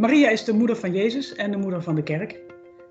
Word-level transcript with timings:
Maria 0.00 0.28
is 0.28 0.44
de 0.44 0.52
moeder 0.52 0.76
van 0.76 0.92
Jezus 0.92 1.34
en 1.34 1.50
de 1.50 1.56
moeder 1.56 1.82
van 1.82 1.94
de 1.94 2.02
kerk. 2.02 2.40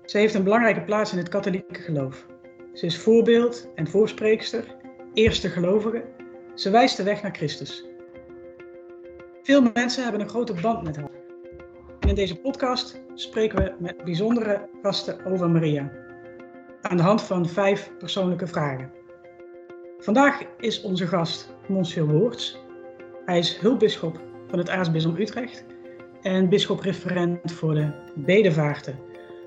Ze 0.04 0.18
heeft 0.18 0.34
een 0.34 0.44
belangrijke 0.44 0.80
plaats 0.80 1.12
in 1.12 1.18
het 1.18 1.28
katholieke 1.28 1.80
geloof. 1.80 2.26
Ze 2.74 2.86
is 2.86 2.98
voorbeeld 2.98 3.68
en 3.74 3.88
voorspreekster, 3.88 4.76
eerste 5.14 5.48
gelovige. 5.48 6.04
Ze 6.54 6.70
wijst 6.70 6.96
de 6.96 7.02
weg 7.02 7.22
naar 7.22 7.34
Christus. 7.34 7.84
Veel 9.42 9.70
mensen 9.74 10.02
hebben 10.02 10.20
een 10.20 10.28
grote 10.28 10.54
band 10.60 10.82
met 10.82 10.96
haar. 10.96 11.10
In 12.00 12.14
deze 12.14 12.40
podcast 12.40 13.00
spreken 13.14 13.64
we 13.64 13.72
met 13.78 14.04
bijzondere 14.04 14.68
gasten 14.82 15.24
over 15.24 15.50
Maria. 15.50 15.92
Aan 16.82 16.96
de 16.96 17.02
hand 17.02 17.22
van 17.22 17.48
vijf 17.48 17.90
persoonlijke 17.98 18.46
vragen. 18.46 18.92
Vandaag 19.98 20.42
is 20.58 20.80
onze 20.80 21.06
gast 21.06 21.54
Monsieur 21.68 22.06
Woorts. 22.06 22.58
Hij 23.24 23.38
is 23.38 23.58
hulpbisschop 23.58 24.20
van 24.48 24.58
het 24.58 24.68
aartsbisdom 24.68 25.16
Utrecht 25.16 25.64
en 26.22 26.48
bisschop-referent 26.48 27.52
voor 27.52 27.74
de 27.74 27.90
bedevaarten. 28.14 28.98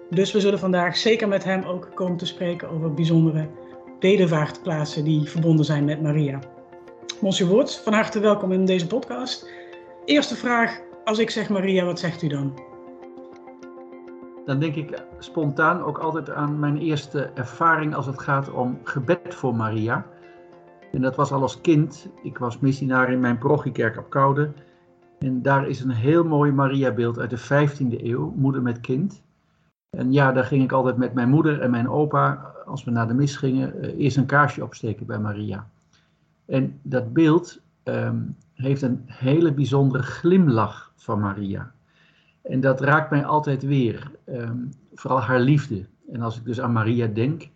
Dus 0.09 0.32
we 0.32 0.40
zullen 0.40 0.59
vandaag 0.59 0.98
zeker 0.98 1.27
met 1.27 1.44
hem 1.44 1.63
ook 1.63 1.90
komen 1.94 2.18
te 2.18 2.26
spreken 2.26 2.70
over 2.70 2.94
bijzondere 2.94 3.48
bedevaartplaatsen 3.99 5.04
die 5.04 5.30
verbonden 5.30 5.66
zijn 5.66 5.86
met 5.86 6.02
Maria. 6.02 6.40
Monsieur 7.22 7.52
Woorts, 7.52 7.77
van 7.77 7.94
harte 7.94 8.20
welkom 8.20 8.52
in 8.52 8.66
deze 8.66 8.88
podcast. 8.88 9.49
Eerste 10.05 10.36
vraag, 10.36 10.80
als 11.04 11.20
ik 11.20 11.30
zeg 11.30 11.49
Maria, 11.49 11.86
wat 11.86 11.99
zegt 11.99 12.22
u 12.22 12.27
dan? 12.27 12.59
Dan 14.46 14.60
denk 14.60 14.76
ik 14.76 15.04
spontaan 15.20 15.84
ook 15.84 15.98
altijd 15.98 16.30
aan 16.30 16.60
mijn 16.60 16.77
eerste 16.77 17.32
ervaring 17.35 17.96
als 17.96 18.05
het 18.05 18.21
gaat 18.21 18.52
om 18.52 18.80
gebed 18.84 19.35
voor 19.35 19.55
Maria. 19.55 20.05
En 20.91 21.02
dat 21.02 21.16
was 21.16 21.32
al 21.32 21.41
als 21.41 21.62
kind. 21.62 22.10
Ik 22.24 22.38
was 22.38 22.60
missionaar 22.60 23.12
in 23.12 23.20
mijn 23.20 23.38
parochiekerk 23.38 23.98
op 23.98 24.10
Koude. 24.10 24.52
En 25.24 25.41
daar 25.41 25.68
is 25.68 25.82
een 25.82 25.90
heel 25.90 26.24
mooi 26.24 26.52
Mariabeeld 26.52 27.20
uit 27.20 27.29
de 27.29 27.40
15e 27.40 28.04
eeuw, 28.04 28.34
moeder 28.35 28.62
met 28.62 28.79
kind. 28.79 29.24
En 29.90 30.12
ja, 30.12 30.32
daar 30.32 30.43
ging 30.43 30.63
ik 30.63 30.71
altijd 30.71 30.98
met 30.98 31.13
mijn 31.13 31.30
moeder 31.30 31.62
en 31.62 31.71
mijn 31.71 31.90
opa, 31.90 32.54
als 32.65 32.84
we 32.84 32.91
naar 32.91 33.07
de 33.07 33.13
mis 33.13 33.35
gingen, 33.35 33.82
eh, 33.82 33.99
eerst 33.99 34.18
een 34.18 34.26
kaarsje 34.26 34.63
opsteken 34.63 35.05
bij 35.05 35.20
Maria. 35.20 35.70
En 36.46 36.80
dat 36.82 37.13
beeld 37.13 37.62
ehm, 37.84 38.21
heeft 38.54 38.82
een 38.82 39.04
hele 39.05 39.54
bijzondere 39.54 40.04
glimlach 40.04 40.93
van 40.96 41.20
Maria. 41.20 41.71
En 42.41 42.60
dat 42.60 42.82
raakt 42.82 43.10
mij 43.10 43.26
altijd 43.26 43.63
weer, 43.63 44.12
ehm, 44.24 44.58
vooral 44.93 45.20
haar 45.20 45.40
liefde. 45.40 45.85
En 46.12 46.21
als 46.21 46.37
ik 46.37 46.46
dus 46.46 46.62
aan 46.62 46.71
Maria 46.71 47.08
denk, 47.08 47.49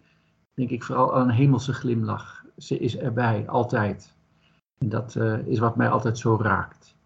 denk 0.54 0.70
ik 0.70 0.84
vooral 0.84 1.16
aan 1.16 1.22
een 1.22 1.36
hemelse 1.36 1.74
glimlach. 1.74 2.46
Ze 2.58 2.80
is 2.80 2.98
erbij, 2.98 3.48
altijd. 3.48 4.16
En 4.78 4.90
dat 4.90 5.16
uh, 5.16 5.48
is 5.48 5.60
wat 5.60 5.76
mij 5.76 5.90
altijd 5.90 6.18
zo 6.18 6.38
raakt. 6.42 6.97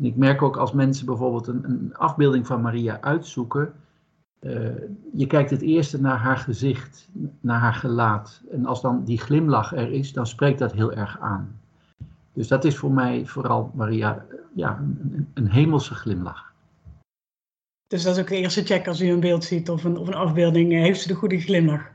En 0.00 0.06
ik 0.06 0.16
merk 0.16 0.42
ook 0.42 0.56
als 0.56 0.72
mensen 0.72 1.06
bijvoorbeeld 1.06 1.46
een, 1.46 1.64
een 1.64 1.94
afbeelding 1.96 2.46
van 2.46 2.60
Maria 2.60 3.00
uitzoeken, 3.00 3.72
uh, 4.40 4.68
je 5.12 5.26
kijkt 5.26 5.50
het 5.50 5.60
eerste 5.60 6.00
naar 6.00 6.16
haar 6.16 6.36
gezicht, 6.36 7.08
naar 7.40 7.60
haar 7.60 7.74
gelaat. 7.74 8.42
En 8.50 8.66
als 8.66 8.80
dan 8.80 9.04
die 9.04 9.18
glimlach 9.18 9.72
er 9.72 9.92
is, 9.92 10.12
dan 10.12 10.26
spreekt 10.26 10.58
dat 10.58 10.72
heel 10.72 10.92
erg 10.92 11.18
aan. 11.20 11.60
Dus 12.32 12.48
dat 12.48 12.64
is 12.64 12.76
voor 12.76 12.92
mij 12.92 13.26
vooral 13.26 13.70
Maria, 13.74 14.26
ja, 14.54 14.78
een, 14.78 15.28
een 15.34 15.50
hemelse 15.50 15.94
glimlach. 15.94 16.52
Dus 17.86 18.02
dat 18.02 18.16
is 18.16 18.22
ook 18.22 18.28
de 18.28 18.36
eerste 18.36 18.64
check 18.64 18.88
als 18.88 19.00
u 19.00 19.10
een 19.10 19.20
beeld 19.20 19.44
ziet 19.44 19.70
of 19.70 19.84
een, 19.84 19.96
of 19.96 20.08
een 20.08 20.14
afbeelding. 20.14 20.72
Eh, 20.72 20.80
heeft 20.80 21.00
ze 21.00 21.08
de 21.08 21.14
goede 21.14 21.40
glimlach? 21.40 21.90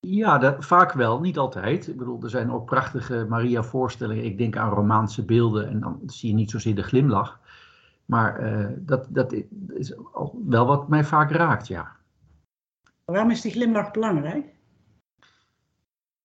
Ja, 0.00 0.38
dat, 0.38 0.64
vaak 0.64 0.92
wel, 0.92 1.20
niet 1.20 1.38
altijd. 1.38 1.88
Ik 1.88 1.96
bedoel, 1.96 2.22
er 2.22 2.30
zijn 2.30 2.52
ook 2.52 2.64
prachtige 2.64 3.26
Maria-voorstellingen. 3.28 4.24
Ik 4.24 4.38
denk 4.38 4.56
aan 4.56 4.70
Romaanse 4.70 5.24
beelden 5.24 5.68
en 5.68 5.80
dan 5.80 6.00
zie 6.06 6.28
je 6.28 6.34
niet 6.34 6.50
zozeer 6.50 6.74
de 6.74 6.82
glimlach. 6.82 7.40
Maar 8.04 8.52
uh, 8.52 8.68
dat, 8.78 9.06
dat 9.08 9.34
is 9.68 9.94
wel 10.46 10.66
wat 10.66 10.88
mij 10.88 11.04
vaak 11.04 11.30
raakt, 11.30 11.66
ja. 11.66 11.96
Waarom 13.04 13.30
is 13.30 13.40
die 13.40 13.52
glimlach 13.52 13.90
belangrijk? 13.90 14.46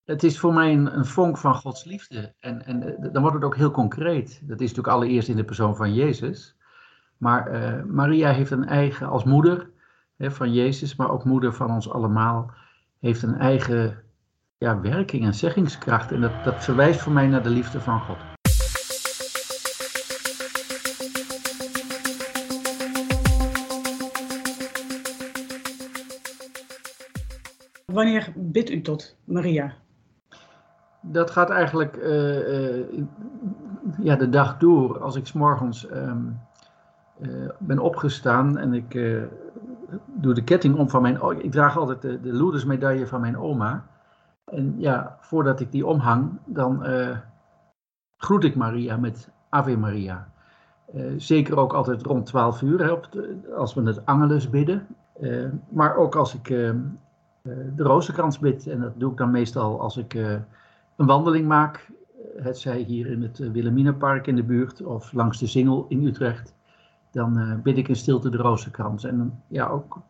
Het 0.04 0.24
is 0.24 0.40
voor 0.40 0.54
mij 0.54 0.74
een, 0.74 0.98
een 0.98 1.06
vonk 1.06 1.38
van 1.38 1.56
Gods 1.56 1.84
liefde. 1.84 2.34
En, 2.40 2.66
en 2.66 2.98
dan 3.12 3.22
wordt 3.22 3.36
het 3.36 3.46
ook 3.46 3.56
heel 3.56 3.72
concreet. 3.72 4.42
Dat 4.44 4.62
is 4.62 4.70
natuurlijk 4.70 4.96
allereerst 4.96 5.30
in 5.30 5.36
de 5.36 5.46
persoon 5.46 5.76
van 5.76 5.94
Jezus. 5.94 6.58
Maar 7.18 7.54
uh, 7.54 7.84
Maria 7.84 8.32
heeft 8.32 8.52
een 8.52 8.68
eigen, 8.68 9.08
als 9.08 9.24
moeder 9.24 9.70
hè, 10.16 10.32
van 10.32 10.54
Jezus, 10.54 10.96
maar 10.96 11.12
ook 11.12 11.26
moeder 11.26 11.54
van 11.54 11.72
ons 11.72 11.90
allemaal, 11.90 12.54
heeft 13.04 13.22
een 13.24 13.38
eigen 13.38 14.04
ja, 14.58 14.82
werking 14.82 15.26
en 15.26 15.34
zeggingskracht. 15.34 16.12
En 16.12 16.22
dat, 16.22 16.32
dat 16.44 16.64
verwijst 16.64 17.00
voor 17.00 17.12
mij 17.12 17.28
naar 17.28 17.44
de 17.44 17.50
liefde 17.50 17.80
van 17.80 18.00
God. 18.00 18.18
Wanneer 27.86 28.34
bidt 28.36 28.70
u 28.70 28.82
tot 28.82 29.16
Maria? 29.24 29.74
Dat 31.02 31.32
gaat 31.32 31.50
eigenlijk 31.50 31.98
uh, 31.98 32.78
uh, 32.78 33.04
ja, 34.00 34.16
de 34.16 34.30
dag 34.30 34.58
door. 34.58 35.00
Als 35.00 35.16
ik 35.16 35.28
s 35.28 35.34
morgens 35.34 35.92
um, 35.92 36.40
uh, 37.22 37.50
ben 37.60 37.80
opgestaan 37.80 38.58
en 38.58 38.74
ik 38.74 38.94
doe 40.06 40.34
de 40.34 40.44
ketting 40.44 40.76
om 40.76 40.90
van 40.90 41.02
mijn... 41.02 41.20
Ik 41.38 41.52
draag 41.52 41.78
altijd 41.78 42.02
de, 42.02 42.22
de 42.22 42.34
loedersmedaille 42.34 43.08
van 43.08 43.22
mijn 43.22 43.38
oma. 43.38 43.86
En 44.46 44.76
ja, 44.78 45.18
voordat 45.20 45.60
ik 45.60 45.72
die 45.72 45.86
omhang, 45.86 46.40
dan 46.46 46.86
groet 48.18 48.44
ik 48.44 48.56
Maria 48.56 48.98
met 48.98 49.30
Ave 49.50 49.78
Maria. 49.78 50.28
zeker 51.18 51.58
ook 51.58 51.74
altijd 51.74 52.02
rond 52.02 52.26
12 52.26 52.62
uur, 52.62 52.84
hè, 52.84 53.00
als 53.56 53.74
we 53.74 53.82
het 53.82 54.06
Angelus 54.06 54.50
bidden. 54.50 54.88
maar 55.70 55.96
ook 55.96 56.16
als 56.16 56.36
ik 56.36 56.48
de 57.44 57.84
rozenkrans 57.84 58.40
bid. 58.40 58.68
En 58.68 58.80
dat 58.80 59.00
doe 59.00 59.12
ik 59.12 59.18
dan 59.18 59.32
meestal 59.32 59.82
als 59.82 59.98
ik 59.98 60.14
een 60.96 61.06
wandeling 61.06 61.48
maak. 61.48 61.92
Het 62.38 62.58
zij 62.58 62.80
hier 62.80 63.08
in 63.08 63.22
het 63.22 63.38
Wilhelminapark 63.38 64.28
in 64.28 64.36
de 64.36 64.44
buurt 64.44 64.82
of 64.82 65.14
langs 65.14 65.40
de 65.40 65.48
Singel 65.48 65.86
in 65.90 66.06
Utrecht. 66.06 66.54
Dan 67.14 67.40
uh, 67.40 67.54
bid 67.64 67.78
ik 67.78 67.88
in 67.88 67.96
stilte 67.96 68.30
de 68.30 68.38
rozenkrans. 68.38 69.04
En 69.04 69.44
ja, 69.48 69.68
ook 69.68 70.02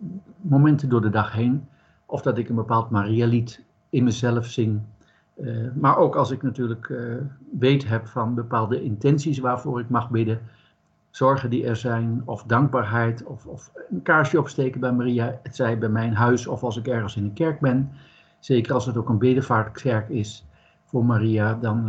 momenten 0.42 0.90
door 0.90 1.02
de 1.02 1.10
dag 1.10 1.34
heen. 1.34 1.68
Of 2.06 2.22
dat 2.22 2.38
ik 2.38 2.50
een 2.50 2.56
bepaald 2.56 2.90
Maria-lied 2.90 3.64
in 3.90 4.04
mezelf 4.04 4.46
zing. 4.46 4.82
Uh, 5.38 5.68
maar 5.76 5.98
ook 5.98 6.16
als 6.16 6.32
ik 6.32 6.44
natuurlijk 6.44 6.94
weet 7.60 7.88
heb 7.88 8.08
van 8.08 8.36
bepaalde 8.36 8.84
intenties 8.84 9.40
waarvoor 9.40 9.80
ik 9.80 9.90
mag 9.90 10.10
bidden 10.10 10.40
zorgen 11.16 11.50
die 11.50 11.66
er 11.66 11.76
zijn, 11.76 12.22
of 12.26 12.44
dankbaarheid, 12.44 13.24
of, 13.24 13.46
of, 13.46 13.72
een 13.90 14.02
kaarsje 14.02 14.40
opsteken 14.40 14.80
bij 14.80 14.92
Maria, 14.92 15.40
het 15.44 15.56
zij 15.56 15.78
bij 15.78 15.90
mijn 15.90 16.14
huis 16.14 16.48
of 16.48 16.64
als 16.64 16.78
ik 16.78 16.88
ergens 16.88 17.16
in 17.16 17.24
een 17.24 17.34
kerk 17.34 17.60
ben. 17.60 17.92
Zeker 18.40 18.74
als 18.74 18.86
het 18.86 18.98
ook 18.98 19.10
een 19.10 19.18
bedevaartkerk 19.18 20.10
is 20.10 20.46
voor 20.86 21.06
Maria, 21.06 21.58
dan 21.62 21.88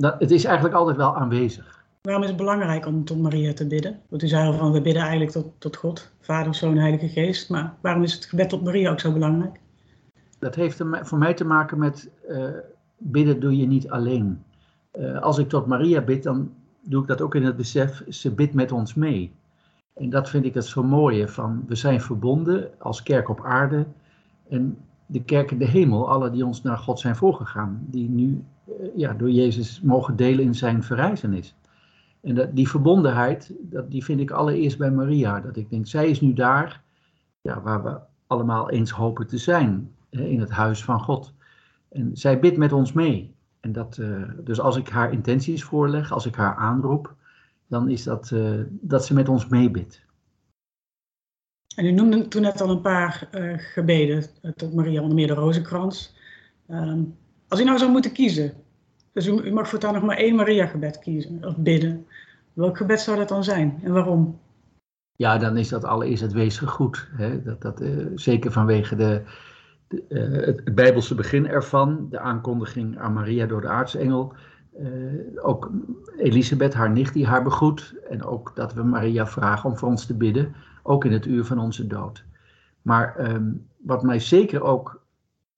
het 0.00 0.30
is 0.30 0.44
eigenlijk 0.44 0.74
altijd 0.74 0.96
wel 0.96 1.16
aanwezig. 1.16 1.79
Waarom 2.00 2.22
is 2.22 2.28
het 2.28 2.38
belangrijk 2.38 2.86
om 2.86 3.04
tot 3.04 3.18
Maria 3.18 3.52
te 3.52 3.66
bidden? 3.66 4.00
Want 4.08 4.22
u 4.22 4.26
zei 4.28 4.46
al 4.46 4.52
van 4.52 4.72
we 4.72 4.80
bidden 4.80 5.02
eigenlijk 5.02 5.30
tot, 5.30 5.52
tot 5.58 5.76
God, 5.76 6.12
Vader, 6.20 6.54
Zoon, 6.54 6.76
Heilige 6.76 7.08
Geest. 7.08 7.50
Maar 7.50 7.74
waarom 7.80 8.02
is 8.02 8.12
het 8.12 8.24
gebed 8.24 8.48
tot 8.48 8.62
Maria 8.62 8.90
ook 8.90 9.00
zo 9.00 9.12
belangrijk? 9.12 9.60
Dat 10.38 10.54
heeft 10.54 10.82
voor 11.02 11.18
mij 11.18 11.34
te 11.34 11.44
maken 11.44 11.78
met 11.78 12.10
uh, 12.28 12.44
bidden 12.98 13.40
doe 13.40 13.56
je 13.56 13.66
niet 13.66 13.90
alleen. 13.90 14.42
Uh, 14.98 15.20
als 15.20 15.38
ik 15.38 15.48
tot 15.48 15.66
Maria 15.66 16.00
bid, 16.00 16.22
dan 16.22 16.52
doe 16.80 17.02
ik 17.02 17.08
dat 17.08 17.20
ook 17.20 17.34
in 17.34 17.44
het 17.44 17.56
besef, 17.56 18.02
ze 18.08 18.30
bidt 18.30 18.54
met 18.54 18.72
ons 18.72 18.94
mee. 18.94 19.32
En 19.94 20.10
dat 20.10 20.30
vind 20.30 20.44
ik 20.44 20.54
het 20.54 20.66
zo 20.66 20.82
mooie 20.82 21.28
van, 21.28 21.64
we 21.66 21.74
zijn 21.74 22.00
verbonden 22.00 22.70
als 22.78 23.02
kerk 23.02 23.28
op 23.28 23.44
aarde 23.44 23.86
en 24.48 24.78
de 25.06 25.24
kerk 25.24 25.50
in 25.50 25.58
de 25.58 25.66
hemel, 25.66 26.10
alle 26.10 26.30
die 26.30 26.46
ons 26.46 26.62
naar 26.62 26.78
God 26.78 27.00
zijn 27.00 27.16
voorgegaan, 27.16 27.86
die 27.86 28.08
nu 28.08 28.44
ja, 28.96 29.12
door 29.12 29.30
Jezus 29.30 29.80
mogen 29.80 30.16
delen 30.16 30.44
in 30.44 30.54
zijn 30.54 30.82
verrijzenis. 30.82 31.54
En 32.22 32.34
dat, 32.34 32.56
die 32.56 32.68
verbondenheid, 32.68 33.54
dat, 33.60 33.90
die 33.90 34.04
vind 34.04 34.20
ik 34.20 34.30
allereerst 34.30 34.78
bij 34.78 34.90
Maria. 34.90 35.40
Dat 35.40 35.56
ik 35.56 35.70
denk, 35.70 35.86
zij 35.86 36.08
is 36.08 36.20
nu 36.20 36.32
daar 36.32 36.82
ja, 37.40 37.60
waar 37.60 37.82
we 37.82 37.98
allemaal 38.26 38.70
eens 38.70 38.90
hopen 38.90 39.26
te 39.26 39.38
zijn, 39.38 39.94
hè, 40.10 40.24
in 40.24 40.40
het 40.40 40.50
huis 40.50 40.84
van 40.84 41.00
God. 41.00 41.34
En 41.88 42.10
zij 42.16 42.40
bidt 42.40 42.56
met 42.56 42.72
ons 42.72 42.92
mee. 42.92 43.34
En 43.60 43.72
dat, 43.72 43.96
uh, 43.96 44.22
dus 44.44 44.60
als 44.60 44.76
ik 44.76 44.88
haar 44.88 45.12
intenties 45.12 45.64
voorleg, 45.64 46.12
als 46.12 46.26
ik 46.26 46.34
haar 46.34 46.56
aanroep, 46.56 47.14
dan 47.66 47.88
is 47.88 48.02
dat 48.02 48.30
uh, 48.30 48.60
dat 48.68 49.06
ze 49.06 49.14
met 49.14 49.28
ons 49.28 49.46
meebidt. 49.46 50.04
En 51.76 51.84
u 51.84 51.90
noemde 51.90 52.28
toen 52.28 52.42
net 52.42 52.60
al 52.60 52.70
een 52.70 52.80
paar 52.80 53.28
uh, 53.32 53.54
gebeden 53.56 54.24
tot 54.56 54.74
Maria, 54.74 55.00
onder 55.00 55.14
meer 55.14 55.26
de 55.26 55.32
rozenkrans. 55.32 56.14
Um, 56.68 57.16
als 57.48 57.60
u 57.60 57.64
nou 57.64 57.78
zou 57.78 57.90
moeten 57.90 58.12
kiezen, 58.12 58.52
dus 59.12 59.26
u, 59.26 59.32
u 59.32 59.52
mag 59.52 59.68
voortaan 59.68 59.94
nog 59.94 60.02
maar 60.02 60.16
één 60.16 60.34
Maria-gebed 60.34 60.98
kiezen 60.98 61.44
of 61.44 61.56
bidden. 61.56 62.06
Welk 62.52 62.76
gebed 62.76 63.00
zou 63.00 63.16
dat 63.16 63.28
dan 63.28 63.44
zijn 63.44 63.80
en 63.82 63.92
waarom? 63.92 64.38
Ja, 65.16 65.38
dan 65.38 65.56
is 65.56 65.68
dat 65.68 65.84
allereerst 65.84 66.22
het 66.22 66.32
wees 66.32 66.58
gegroet. 66.58 67.08
Hè? 67.12 67.42
Dat, 67.42 67.62
dat, 67.62 67.82
zeker 68.14 68.52
vanwege 68.52 68.96
de, 68.96 69.22
uh, 70.08 70.32
het, 70.32 70.44
het, 70.64 70.74
Bijbelse 70.74 71.14
begin 71.14 71.46
ervan, 71.46 72.06
de 72.10 72.18
aankondiging 72.18 72.98
aan 72.98 73.12
Maria 73.12 73.46
door 73.46 73.60
de 73.60 73.68
aartsengel, 73.68 74.34
ook 75.42 75.70
Elisabeth, 76.16 76.74
haar 76.74 76.90
nicht, 76.90 77.12
die 77.12 77.26
haar 77.26 77.42
begroet. 77.42 77.94
En 78.10 78.24
ook 78.24 78.52
dat 78.54 78.74
we 78.74 78.82
Maria 78.82 79.26
vragen 79.26 79.70
om 79.70 79.76
voor 79.76 79.88
ons 79.88 80.06
te 80.06 80.16
bidden, 80.16 80.54
ook 80.82 81.04
in 81.04 81.12
het 81.12 81.26
uur 81.26 81.44
van 81.44 81.58
onze 81.58 81.86
dood. 81.86 82.24
Maar 82.82 83.16
ehm, 83.16 83.52
wat 83.76 84.02
mij 84.02 84.18
zeker 84.18 84.62
ook, 84.62 85.02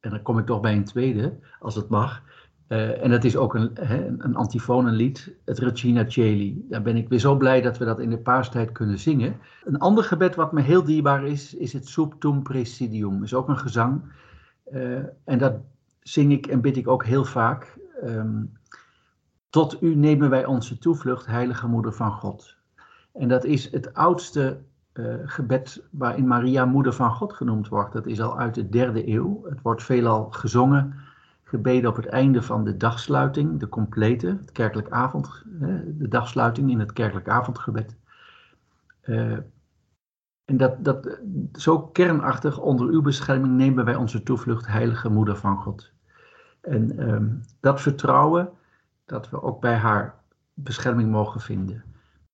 en 0.00 0.10
dan 0.10 0.22
kom 0.22 0.38
ik 0.38 0.46
toch 0.46 0.60
bij 0.60 0.76
een 0.76 0.84
tweede, 0.84 1.38
als 1.60 1.74
het 1.74 1.88
mag. 1.88 2.22
En 2.72 3.10
dat 3.10 3.24
is 3.24 3.36
ook 3.36 3.54
een, 3.54 3.70
een 4.18 4.34
antifonenlied, 4.34 5.34
het 5.44 5.58
Regina 5.58 6.04
Celi. 6.08 6.64
Daar 6.68 6.82
ben 6.82 6.96
ik 6.96 7.08
weer 7.08 7.18
zo 7.18 7.36
blij 7.36 7.60
dat 7.60 7.78
we 7.78 7.84
dat 7.84 8.00
in 8.00 8.10
de 8.10 8.18
paastijd 8.18 8.72
kunnen 8.72 8.98
zingen. 8.98 9.36
Een 9.64 9.78
ander 9.78 10.04
gebed 10.04 10.34
wat 10.34 10.52
me 10.52 10.60
heel 10.60 10.84
dierbaar 10.84 11.26
is, 11.26 11.54
is 11.54 11.72
het 11.72 11.88
Subtum 11.88 12.42
Presidium. 12.42 13.22
is 13.22 13.34
ook 13.34 13.48
een 13.48 13.58
gezang. 13.58 14.02
en 15.24 15.38
dat 15.38 15.54
zing 16.02 16.32
ik 16.32 16.46
en 16.46 16.60
bid 16.60 16.76
ik 16.76 16.88
ook 16.88 17.04
heel 17.04 17.24
vaak. 17.24 17.78
Ehm, 18.02 18.42
tot 19.50 19.82
u 19.82 19.94
nemen 19.94 20.30
wij 20.30 20.44
onze 20.44 20.78
toevlucht, 20.78 21.26
Heilige 21.26 21.68
Moeder 21.68 21.92
van 21.92 22.12
God. 22.12 22.56
En 23.12 23.28
dat 23.28 23.44
is 23.44 23.70
het 23.70 23.94
oudste 23.94 24.58
uh, 24.94 25.14
gebed 25.24 25.84
waarin 25.90 26.26
Maria 26.26 26.64
Moeder 26.64 26.92
van 26.92 27.10
God 27.10 27.32
genoemd 27.32 27.68
wordt. 27.68 27.92
Dat 27.92 28.06
is 28.06 28.20
al 28.20 28.38
uit 28.38 28.54
de 28.54 28.68
derde 28.68 29.08
eeuw. 29.08 29.44
Het 29.48 29.62
wordt 29.62 29.82
veelal 29.82 30.30
gezongen, 30.30 30.94
gebeden 31.52 31.90
op 31.90 31.96
het 31.96 32.06
einde 32.06 32.42
van 32.42 32.64
de 32.64 32.76
dagsluiting, 32.76 33.60
de 33.60 33.68
complete, 33.68 34.26
het 34.26 34.52
kerkelijk 34.52 34.90
avond, 34.90 35.42
de 35.86 36.08
dagsluiting 36.08 36.70
in 36.70 36.78
het 36.78 36.92
kerkelijk 36.92 37.28
avondgebed. 37.28 37.96
Uh, 39.04 39.36
en 40.44 40.56
dat, 40.56 40.84
dat, 40.84 41.18
zo 41.52 41.78
kernachtig, 41.78 42.58
onder 42.58 42.86
uw 42.86 43.02
bescherming 43.02 43.54
nemen 43.54 43.84
wij 43.84 43.94
onze 43.94 44.22
toevlucht, 44.22 44.66
Heilige 44.66 45.08
Moeder 45.08 45.36
van 45.36 45.56
God. 45.56 45.92
En 46.60 47.08
um, 47.08 47.40
dat 47.60 47.80
vertrouwen, 47.80 48.50
dat 49.06 49.30
we 49.30 49.42
ook 49.42 49.60
bij 49.60 49.76
haar 49.76 50.14
bescherming 50.54 51.10
mogen 51.10 51.40
vinden. 51.40 51.84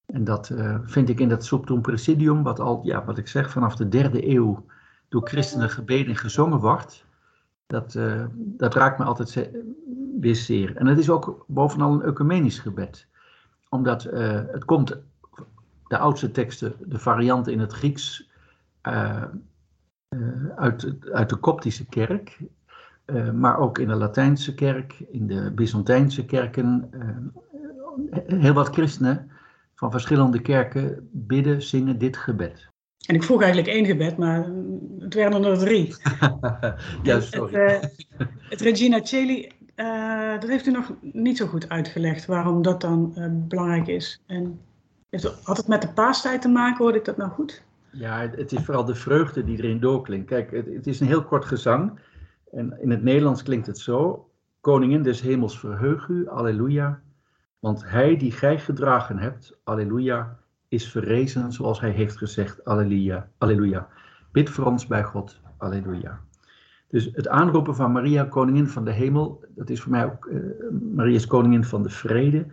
En 0.06 0.24
dat 0.24 0.48
uh, 0.48 0.78
vind 0.82 1.08
ik 1.08 1.20
in 1.20 1.28
dat 1.28 1.44
Subtum 1.44 1.80
Presidium, 1.80 2.42
wat 2.42 2.60
al, 2.60 2.80
ja, 2.82 3.04
wat 3.04 3.18
ik 3.18 3.28
zeg, 3.28 3.50
vanaf 3.50 3.76
de 3.76 3.88
derde 3.88 4.28
eeuw 4.28 4.66
door 5.08 5.28
christenen 5.28 5.70
gebeden 5.70 6.08
en 6.08 6.16
gezongen 6.16 6.58
wordt. 6.58 7.06
Dat, 7.68 7.94
uh, 7.94 8.24
dat 8.34 8.74
raakt 8.74 8.98
me 8.98 9.04
altijd 9.04 9.50
weer 10.20 10.36
zeer. 10.36 10.76
En 10.76 10.86
het 10.86 10.98
is 10.98 11.10
ook 11.10 11.44
bovenal 11.46 11.92
een 11.92 12.02
ecumenisch 12.02 12.58
gebed. 12.58 13.06
Omdat 13.68 14.04
uh, 14.04 14.40
het 14.46 14.64
komt, 14.64 14.96
de 15.86 15.98
oudste 15.98 16.30
teksten, 16.30 16.74
de 16.86 16.98
varianten 16.98 17.52
in 17.52 17.60
het 17.60 17.72
Grieks, 17.72 18.30
uit, 20.56 20.94
uit 21.12 21.28
de 21.28 21.36
Koptische 21.36 21.86
kerk. 21.86 22.38
Maar 23.32 23.58
ook 23.58 23.78
in 23.78 23.88
de 23.88 23.94
Latijnse 23.94 24.54
kerk, 24.54 25.00
in 25.10 25.26
de 25.26 25.50
Byzantijnse 25.50 26.24
kerken. 26.24 26.90
Heel 28.26 28.52
wat 28.52 28.68
christenen 28.68 29.30
van 29.74 29.90
verschillende 29.90 30.40
kerken 30.40 31.08
bidden, 31.12 31.62
zingen 31.62 31.98
dit 31.98 32.16
gebed. 32.16 32.67
En 33.06 33.14
ik 33.14 33.22
vroeg 33.22 33.42
eigenlijk 33.42 33.72
één 33.72 33.84
gebed, 33.84 34.16
maar 34.16 34.50
het 34.98 35.14
werden 35.14 35.44
er 35.44 35.58
drie. 35.58 35.96
ja, 37.02 37.20
sorry. 37.20 37.54
Het, 37.54 38.06
uh, 38.18 38.26
het 38.48 38.60
Regina 38.60 39.04
Celi, 39.04 39.52
dat 40.40 40.48
heeft 40.48 40.66
u 40.66 40.70
nog 40.70 40.92
niet 41.00 41.36
zo 41.36 41.46
goed 41.46 41.68
uitgelegd, 41.68 42.26
waarom 42.26 42.62
dat 42.62 42.80
dan 42.80 43.14
belangrijk 43.48 43.86
is. 43.86 44.22
En 44.26 44.60
had 45.42 45.56
het 45.56 45.68
met 45.68 45.82
de 45.82 45.92
paastijd 45.92 46.42
te 46.42 46.48
maken, 46.48 46.84
hoorde 46.84 46.98
ik 46.98 47.04
dat 47.04 47.16
nou 47.16 47.30
goed? 47.30 47.62
Ja, 47.90 48.30
het 48.36 48.52
is 48.52 48.64
vooral 48.64 48.84
de 48.84 48.94
vreugde 48.94 49.44
die 49.44 49.58
erin 49.58 49.80
doorklinkt. 49.80 50.26
Kijk, 50.26 50.50
het, 50.50 50.66
het 50.66 50.86
is 50.86 51.00
een 51.00 51.06
heel 51.06 51.24
kort 51.24 51.44
gezang. 51.44 52.00
En 52.52 52.78
in 52.80 52.90
het 52.90 53.02
Nederlands 53.02 53.42
klinkt 53.42 53.66
het 53.66 53.78
zo: 53.78 54.30
Koningin 54.60 55.02
des 55.02 55.20
hemels, 55.20 55.58
verheug 55.58 56.08
u, 56.08 56.28
alleluia. 56.28 57.00
Want 57.58 57.90
hij 57.90 58.16
die 58.16 58.32
gij 58.32 58.58
gedragen 58.58 59.18
hebt, 59.18 59.58
alleluia, 59.64 60.38
is 60.68 60.90
verrezen 60.90 61.52
zoals 61.52 61.80
hij 61.80 61.90
heeft 61.90 62.16
gezegd, 62.16 62.64
alleluia. 62.64 63.28
alleluia. 63.38 63.88
Bid 64.32 64.50
voor 64.50 64.64
ons 64.64 64.86
bij 64.86 65.04
God, 65.04 65.40
alleluia. 65.56 66.20
Dus 66.88 67.10
het 67.12 67.28
aanroepen 67.28 67.74
van 67.74 67.92
Maria, 67.92 68.24
koningin 68.24 68.68
van 68.68 68.84
de 68.84 68.92
hemel, 68.92 69.44
dat 69.48 69.70
is 69.70 69.80
voor 69.80 69.90
mij 69.90 70.04
ook, 70.04 70.24
uh, 70.24 70.40
Maria 70.94 71.14
is 71.14 71.26
koningin 71.26 71.64
van 71.64 71.82
de 71.82 71.90
vrede. 71.90 72.46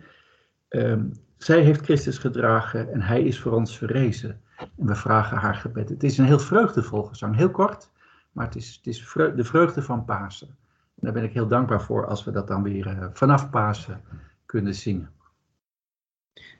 Um, 0.68 1.12
zij 1.36 1.60
heeft 1.60 1.84
Christus 1.84 2.18
gedragen 2.18 2.92
en 2.92 3.02
hij 3.02 3.22
is 3.22 3.40
voor 3.40 3.52
ons 3.52 3.78
verrezen. 3.78 4.40
En 4.56 4.86
we 4.86 4.94
vragen 4.94 5.36
haar 5.36 5.54
gebed. 5.54 5.88
Het 5.88 6.02
is 6.02 6.18
een 6.18 6.24
heel 6.24 6.38
vreugdevol 6.38 7.02
gezang, 7.02 7.36
heel 7.36 7.50
kort, 7.50 7.90
maar 8.32 8.44
het 8.44 8.56
is, 8.56 8.74
het 8.76 8.86
is 8.86 9.12
de 9.14 9.44
vreugde 9.44 9.82
van 9.82 10.04
Pasen. 10.04 10.48
En 10.48 11.02
daar 11.02 11.12
ben 11.12 11.24
ik 11.24 11.32
heel 11.32 11.46
dankbaar 11.46 11.82
voor 11.82 12.06
als 12.06 12.24
we 12.24 12.30
dat 12.30 12.48
dan 12.48 12.62
weer 12.62 12.86
uh, 12.86 13.06
vanaf 13.12 13.50
Pasen 13.50 14.00
kunnen 14.46 14.74
zingen. 14.74 15.10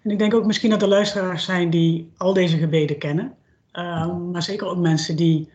En 0.07 0.13
ik 0.13 0.19
denk 0.19 0.35
ook 0.35 0.47
misschien 0.47 0.71
dat 0.71 0.83
er 0.83 0.89
luisteraars 0.89 1.45
zijn 1.45 1.71
die 1.71 2.13
al 2.17 2.33
deze 2.33 2.57
gebeden 2.57 2.99
kennen. 2.99 3.35
Uh, 3.73 4.17
maar 4.33 4.43
zeker 4.43 4.67
ook 4.67 4.79
mensen 4.79 5.17
die 5.17 5.51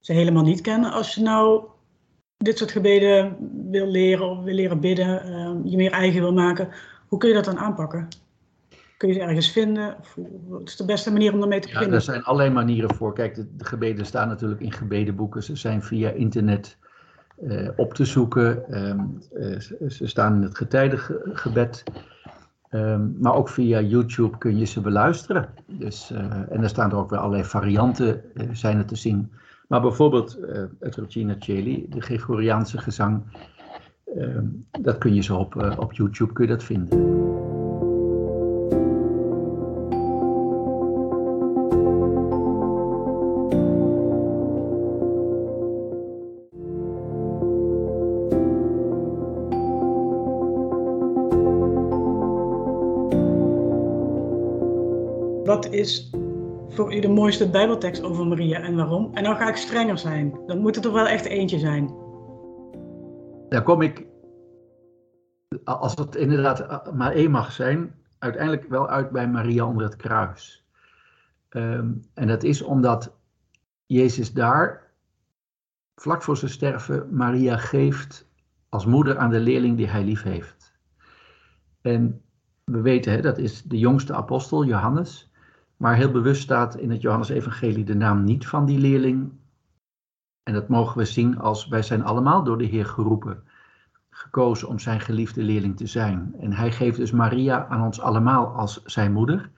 ze 0.00 0.12
helemaal 0.12 0.42
niet 0.42 0.60
kennen. 0.60 0.92
Als 0.92 1.14
je 1.14 1.22
nou 1.22 1.64
dit 2.36 2.58
soort 2.58 2.70
gebeden 2.70 3.36
wil 3.70 3.86
leren 3.86 4.30
of 4.30 4.44
wil 4.44 4.54
leren 4.54 4.80
bidden, 4.80 5.28
uh, 5.28 5.70
je 5.70 5.76
meer 5.76 5.92
eigen 5.92 6.20
wil 6.20 6.32
maken, 6.32 6.68
hoe 7.08 7.18
kun 7.18 7.28
je 7.28 7.34
dat 7.34 7.44
dan 7.44 7.58
aanpakken? 7.58 8.08
Kun 8.96 9.08
je 9.08 9.14
ze 9.14 9.20
ergens 9.20 9.50
vinden? 9.50 9.96
Of, 10.00 10.16
wat 10.48 10.68
is 10.68 10.76
de 10.76 10.84
beste 10.84 11.12
manier 11.12 11.32
om 11.32 11.42
ermee 11.42 11.60
te 11.60 11.68
beginnen? 11.68 11.90
Ja, 11.90 11.96
er 11.96 12.02
zijn 12.02 12.22
allerlei 12.22 12.50
manieren 12.50 12.94
voor. 12.94 13.14
Kijk, 13.14 13.34
de, 13.34 13.56
de 13.56 13.64
gebeden 13.64 14.06
staan 14.06 14.28
natuurlijk 14.28 14.60
in 14.60 14.72
gebedenboeken. 14.72 15.42
Ze 15.42 15.56
zijn 15.56 15.82
via 15.82 16.10
internet 16.10 16.76
uh, 17.42 17.68
op 17.76 17.94
te 17.94 18.04
zoeken. 18.04 18.78
Um, 18.88 19.18
uh, 19.32 19.58
ze 19.88 20.06
staan 20.06 20.34
in 20.34 20.42
het 20.42 20.56
getijdengebed. 20.56 21.84
Um, 22.74 23.16
maar 23.20 23.34
ook 23.34 23.48
via 23.48 23.80
YouTube 23.80 24.38
kun 24.38 24.56
je 24.56 24.64
ze 24.64 24.80
beluisteren. 24.80 25.48
Dus, 25.66 26.10
uh, 26.12 26.18
en 26.50 26.62
er 26.62 26.68
staan 26.68 26.90
er 26.90 26.96
ook 26.96 27.10
wel 27.10 27.18
allerlei 27.18 27.44
varianten 27.44 28.22
zijn 28.52 28.78
er 28.78 28.84
te 28.84 28.96
zien. 28.96 29.30
Maar 29.68 29.80
bijvoorbeeld 29.80 30.38
het 30.80 30.96
Regina 30.96 31.36
Celi, 31.38 31.86
de 31.90 32.00
Gregoriaanse 32.00 32.78
gezang. 32.78 33.22
Ehm, 34.16 34.46
dat 34.80 34.98
kun 34.98 35.14
je 35.14 35.22
zo 35.22 35.36
op, 35.36 35.76
op 35.78 35.92
YouTube 35.92 36.32
kun 36.32 36.44
je 36.44 36.50
dat 36.50 36.64
vinden. 36.64 37.13
Is 55.74 56.10
voor 56.68 56.94
u 56.94 57.00
de 57.00 57.08
mooiste 57.08 57.50
Bijbeltekst 57.50 58.02
over 58.02 58.26
Maria 58.26 58.60
en 58.60 58.76
waarom? 58.76 59.14
En 59.14 59.24
dan 59.24 59.36
ga 59.36 59.48
ik 59.48 59.56
strenger 59.56 59.98
zijn. 59.98 60.38
Dan 60.46 60.58
moet 60.58 60.74
het 60.74 60.84
er 60.84 60.92
wel 60.92 61.06
echt 61.06 61.24
eentje 61.24 61.58
zijn. 61.58 61.94
Daar 63.48 63.62
kom 63.62 63.82
ik, 63.82 64.06
als 65.64 65.94
het 65.94 66.16
inderdaad 66.16 66.92
maar 66.94 67.12
één 67.12 67.30
mag 67.30 67.52
zijn, 67.52 67.94
uiteindelijk 68.18 68.68
wel 68.68 68.88
uit 68.88 69.10
bij 69.10 69.28
Maria 69.28 69.66
onder 69.66 69.84
het 69.84 69.96
kruis. 69.96 70.64
Um, 71.50 72.00
en 72.14 72.26
dat 72.26 72.42
is 72.42 72.62
omdat 72.62 73.16
Jezus 73.86 74.32
daar, 74.32 74.92
vlak 75.94 76.22
voor 76.22 76.36
zijn 76.36 76.50
sterven, 76.50 77.08
Maria 77.10 77.56
geeft 77.56 78.28
als 78.68 78.86
moeder 78.86 79.18
aan 79.18 79.30
de 79.30 79.40
leerling 79.40 79.76
die 79.76 79.88
hij 79.88 80.04
lief 80.04 80.22
heeft. 80.22 80.72
En 81.80 82.22
we 82.64 82.80
weten, 82.80 83.12
hè, 83.12 83.20
dat 83.20 83.38
is 83.38 83.62
de 83.62 83.78
jongste 83.78 84.14
apostel, 84.14 84.64
Johannes. 84.64 85.32
Maar 85.76 85.96
heel 85.96 86.10
bewust 86.10 86.42
staat 86.42 86.76
in 86.76 86.90
het 86.90 87.00
Johannesevangelie 87.00 87.84
de 87.84 87.94
naam 87.94 88.24
niet 88.24 88.46
van 88.46 88.66
die 88.66 88.78
leerling. 88.78 89.32
En 90.42 90.52
dat 90.52 90.68
mogen 90.68 90.98
we 90.98 91.04
zien 91.04 91.38
als 91.38 91.68
wij 91.68 91.82
zijn 91.82 92.04
allemaal 92.04 92.44
door 92.44 92.58
de 92.58 92.64
Heer 92.64 92.86
geroepen, 92.86 93.42
gekozen 94.10 94.68
om 94.68 94.78
zijn 94.78 95.00
geliefde 95.00 95.42
leerling 95.42 95.76
te 95.76 95.86
zijn. 95.86 96.34
En 96.40 96.52
hij 96.52 96.72
geeft 96.72 96.96
dus 96.96 97.10
Maria 97.10 97.66
aan 97.66 97.84
ons 97.84 98.00
allemaal 98.00 98.46
als 98.46 98.82
zijn 98.84 99.12
moeder. 99.12 99.50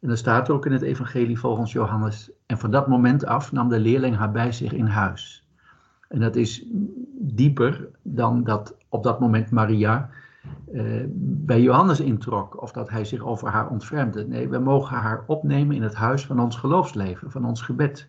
En 0.00 0.08
dat 0.08 0.18
staat 0.18 0.50
ook 0.50 0.66
in 0.66 0.72
het 0.72 0.82
evangelie 0.82 1.38
volgens 1.38 1.72
Johannes. 1.72 2.30
En 2.46 2.58
van 2.58 2.70
dat 2.70 2.88
moment 2.88 3.24
af 3.24 3.52
nam 3.52 3.68
de 3.68 3.80
leerling 3.80 4.16
haar 4.16 4.32
bij 4.32 4.52
zich 4.52 4.72
in 4.72 4.86
huis. 4.86 5.46
En 6.08 6.20
dat 6.20 6.36
is 6.36 6.64
dieper 7.18 7.88
dan 8.02 8.44
dat 8.44 8.76
op 8.88 9.02
dat 9.02 9.20
moment 9.20 9.50
Maria 9.50 10.10
uh, 10.72 11.04
bij 11.16 11.60
Johannes 11.60 12.00
introk 12.00 12.62
of 12.62 12.72
dat 12.72 12.88
hij 12.88 13.04
zich 13.04 13.20
over 13.20 13.48
haar 13.48 13.68
ontfermde. 13.68 14.26
Nee, 14.26 14.48
we 14.48 14.58
mogen 14.58 14.96
haar 14.96 15.24
opnemen 15.26 15.76
in 15.76 15.82
het 15.82 15.94
huis 15.94 16.26
van 16.26 16.40
ons 16.40 16.56
geloofsleven, 16.56 17.30
van 17.30 17.44
ons 17.44 17.62
gebed. 17.62 18.08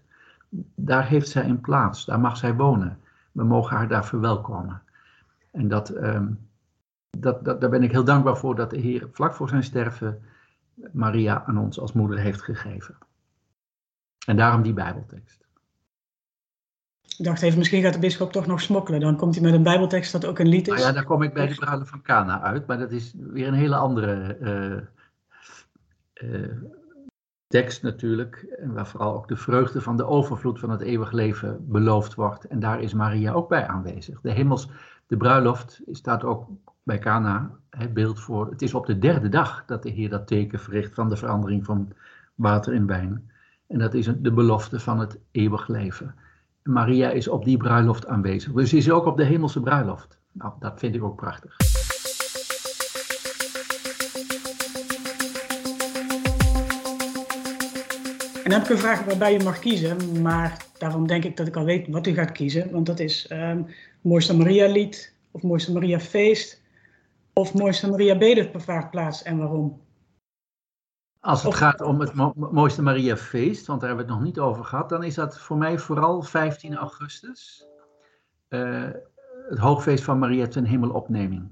Daar 0.75 1.07
heeft 1.07 1.29
zij 1.29 1.45
een 1.45 1.61
plaats, 1.61 2.05
daar 2.05 2.19
mag 2.19 2.37
zij 2.37 2.55
wonen. 2.55 2.99
We 3.31 3.43
mogen 3.43 3.77
haar 3.77 3.87
daar 3.87 4.05
verwelkomen. 4.05 4.81
En 5.51 5.67
dat, 5.67 5.95
um, 5.95 6.39
dat, 7.09 7.45
dat, 7.45 7.61
daar 7.61 7.69
ben 7.69 7.83
ik 7.83 7.91
heel 7.91 8.03
dankbaar 8.03 8.37
voor 8.37 8.55
dat 8.55 8.69
de 8.69 8.79
Heer 8.79 9.09
vlak 9.11 9.33
voor 9.33 9.49
zijn 9.49 9.63
sterven 9.63 10.21
Maria 10.91 11.43
aan 11.45 11.57
ons 11.57 11.79
als 11.79 11.93
moeder 11.93 12.19
heeft 12.19 12.41
gegeven. 12.41 12.95
En 14.25 14.35
daarom 14.35 14.61
die 14.61 14.73
Bijbeltekst. 14.73 15.42
Ik 17.17 17.25
dacht 17.25 17.41
even, 17.41 17.57
misschien 17.57 17.81
gaat 17.81 17.93
de 17.93 17.99
bisschop 17.99 18.31
toch 18.31 18.45
nog 18.45 18.61
smokkelen. 18.61 18.99
Dan 18.99 19.17
komt 19.17 19.35
hij 19.35 19.43
met 19.43 19.53
een 19.53 19.63
bijbeltekst 19.63 20.11
dat 20.11 20.25
ook 20.25 20.39
een 20.39 20.47
lied 20.47 20.67
is. 20.67 20.73
Nou 20.73 20.87
ja, 20.87 20.91
dan 20.91 21.03
kom 21.03 21.21
ik 21.21 21.33
bij 21.33 21.47
de 21.47 21.55
bruiloft 21.55 21.89
van 21.89 22.01
Cana 22.01 22.41
uit, 22.41 22.67
maar 22.67 22.77
dat 22.77 22.91
is 22.91 23.13
weer 23.17 23.47
een 23.47 23.53
hele 23.53 23.75
andere 23.75 24.37
uh, 24.41 26.29
uh, 26.29 26.47
tekst 27.47 27.83
natuurlijk, 27.83 28.57
waar 28.63 28.87
vooral 28.87 29.15
ook 29.15 29.27
de 29.27 29.35
vreugde 29.35 29.81
van 29.81 29.97
de 29.97 30.05
overvloed 30.05 30.59
van 30.59 30.69
het 30.69 30.81
eeuwig 30.81 31.11
leven 31.11 31.57
beloofd 31.71 32.13
wordt. 32.13 32.43
En 32.43 32.59
daar 32.59 32.81
is 32.81 32.93
Maria 32.93 33.31
ook 33.31 33.49
bij 33.49 33.67
aanwezig. 33.67 34.21
De 34.21 34.31
hemels, 34.31 34.69
de 35.07 35.17
bruiloft 35.17 35.81
staat 35.91 36.23
ook 36.23 36.49
bij 36.83 36.99
Cana, 36.99 37.51
het 37.69 37.93
beeld 37.93 38.19
voor. 38.19 38.49
Het 38.49 38.61
is 38.61 38.73
op 38.73 38.85
de 38.85 38.99
derde 38.99 39.29
dag 39.29 39.65
dat 39.65 39.83
de 39.83 39.89
Heer 39.89 40.09
dat 40.09 40.27
teken 40.27 40.59
verricht 40.59 40.93
van 40.93 41.09
de 41.09 41.17
verandering 41.17 41.65
van 41.65 41.93
water 42.35 42.73
in 42.73 42.87
wijn. 42.87 43.31
En 43.67 43.79
dat 43.79 43.93
is 43.93 44.09
de 44.17 44.31
belofte 44.31 44.79
van 44.79 44.99
het 44.99 45.19
eeuwig 45.31 45.67
leven. 45.67 46.15
Maria 46.63 47.09
is 47.09 47.27
op 47.27 47.45
die 47.45 47.57
bruiloft 47.57 48.07
aanwezig. 48.07 48.51
Dus 48.51 48.69
ze 48.69 48.77
is 48.77 48.91
ook 48.91 49.05
op 49.05 49.17
de 49.17 49.23
hemelse 49.23 49.61
bruiloft. 49.61 50.17
Nou, 50.31 50.53
dat 50.59 50.79
vind 50.79 50.95
ik 50.95 51.03
ook 51.03 51.15
prachtig. 51.15 51.57
En 58.43 58.49
dan 58.49 58.51
heb 58.51 58.63
ik 58.63 58.69
een 58.69 58.77
vraag 58.77 59.05
waarbij 59.05 59.33
je 59.33 59.43
mag 59.43 59.59
kiezen, 59.59 60.21
maar 60.21 60.65
daarom 60.77 61.07
denk 61.07 61.23
ik 61.23 61.37
dat 61.37 61.47
ik 61.47 61.55
al 61.55 61.65
weet 61.65 61.87
wat 61.87 62.07
u 62.07 62.13
gaat 62.13 62.31
kiezen. 62.31 62.71
Want 62.71 62.85
dat 62.85 62.99
is 62.99 63.29
um, 63.31 63.67
Mooiste 64.01 64.35
Maria 64.35 64.67
lied, 64.67 65.13
of 65.31 65.41
Mooiste 65.41 65.71
Maria 65.71 65.99
feest, 65.99 66.61
of 67.33 67.53
Mooiste 67.53 67.89
Maria 67.89 68.17
bedevaartplaats 68.17 69.23
en 69.23 69.37
waarom. 69.37 69.81
Als 71.23 71.43
het 71.43 71.55
gaat 71.55 71.81
om 71.81 71.99
het 71.99 72.13
Mooiste 72.35 72.81
Maria 72.81 73.17
feest, 73.17 73.65
want 73.65 73.79
daar 73.79 73.89
hebben 73.89 74.05
we 74.05 74.11
het 74.11 74.21
nog 74.21 74.29
niet 74.29 74.39
over 74.39 74.65
gehad, 74.65 74.89
dan 74.89 75.03
is 75.03 75.15
dat 75.15 75.39
voor 75.39 75.57
mij 75.57 75.79
vooral 75.79 76.21
15 76.21 76.75
augustus. 76.75 77.67
Uh, 78.49 78.89
het 79.49 79.57
hoogfeest 79.57 80.03
van 80.03 80.19
Maria 80.19 80.47
ten 80.47 80.65
hemelopneming. 80.65 81.51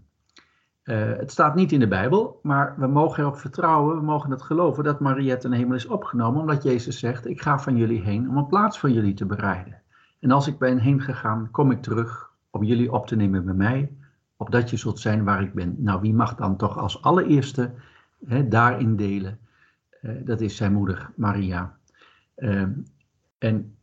Uh, 0.83 1.11
het 1.17 1.31
staat 1.31 1.55
niet 1.55 1.71
in 1.71 1.79
de 1.79 1.87
Bijbel, 1.87 2.39
maar 2.43 2.75
we 2.77 2.87
mogen 2.87 3.23
erop 3.23 3.37
vertrouwen, 3.37 3.95
we 3.95 4.01
mogen 4.01 4.31
het 4.31 4.41
geloven 4.41 4.83
dat 4.83 4.99
Maria 4.99 5.37
ten 5.37 5.51
hemel 5.51 5.75
is 5.75 5.87
opgenomen, 5.87 6.41
omdat 6.41 6.63
Jezus 6.63 6.99
zegt, 6.99 7.27
ik 7.27 7.41
ga 7.41 7.59
van 7.59 7.77
jullie 7.77 8.01
heen 8.01 8.29
om 8.29 8.37
een 8.37 8.47
plaats 8.47 8.79
voor 8.79 8.89
jullie 8.89 9.13
te 9.13 9.25
bereiden. 9.25 9.81
En 10.19 10.31
als 10.31 10.47
ik 10.47 10.59
ben 10.59 10.77
heen 10.77 11.01
gegaan, 11.01 11.47
kom 11.51 11.71
ik 11.71 11.81
terug 11.81 12.31
om 12.49 12.63
jullie 12.63 12.91
op 12.91 13.07
te 13.07 13.15
nemen 13.15 13.45
bij 13.45 13.53
mij, 13.53 13.91
opdat 14.37 14.69
je 14.69 14.77
zult 14.77 14.99
zijn 14.99 15.23
waar 15.23 15.41
ik 15.41 15.53
ben. 15.53 15.75
Nou, 15.77 16.01
wie 16.01 16.13
mag 16.13 16.35
dan 16.35 16.57
toch 16.57 16.77
als 16.77 17.01
allereerste 17.01 17.71
hè, 18.25 18.47
daarin 18.47 18.95
delen? 18.95 19.39
Uh, 20.01 20.25
dat 20.25 20.41
is 20.41 20.55
zijn 20.55 20.74
moeder 20.74 21.12
Maria. 21.15 21.77
Uh, 22.38 22.67
en 23.38 23.75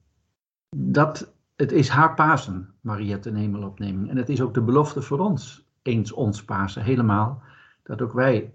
dat, 0.76 1.34
het 1.56 1.72
is 1.72 1.88
haar 1.88 2.14
Pasen, 2.14 2.74
Maria 2.80 3.18
ten 3.18 3.34
hemelopneming. 3.34 4.10
En 4.10 4.16
het 4.16 4.28
is 4.28 4.40
ook 4.40 4.54
de 4.54 4.62
belofte 4.62 5.02
voor 5.02 5.18
ons 5.18 5.66
eens 5.82 6.12
ons 6.12 6.44
Pasen 6.44 6.82
helemaal. 6.82 7.42
Dat 7.82 8.02
ook 8.02 8.12
wij, 8.12 8.54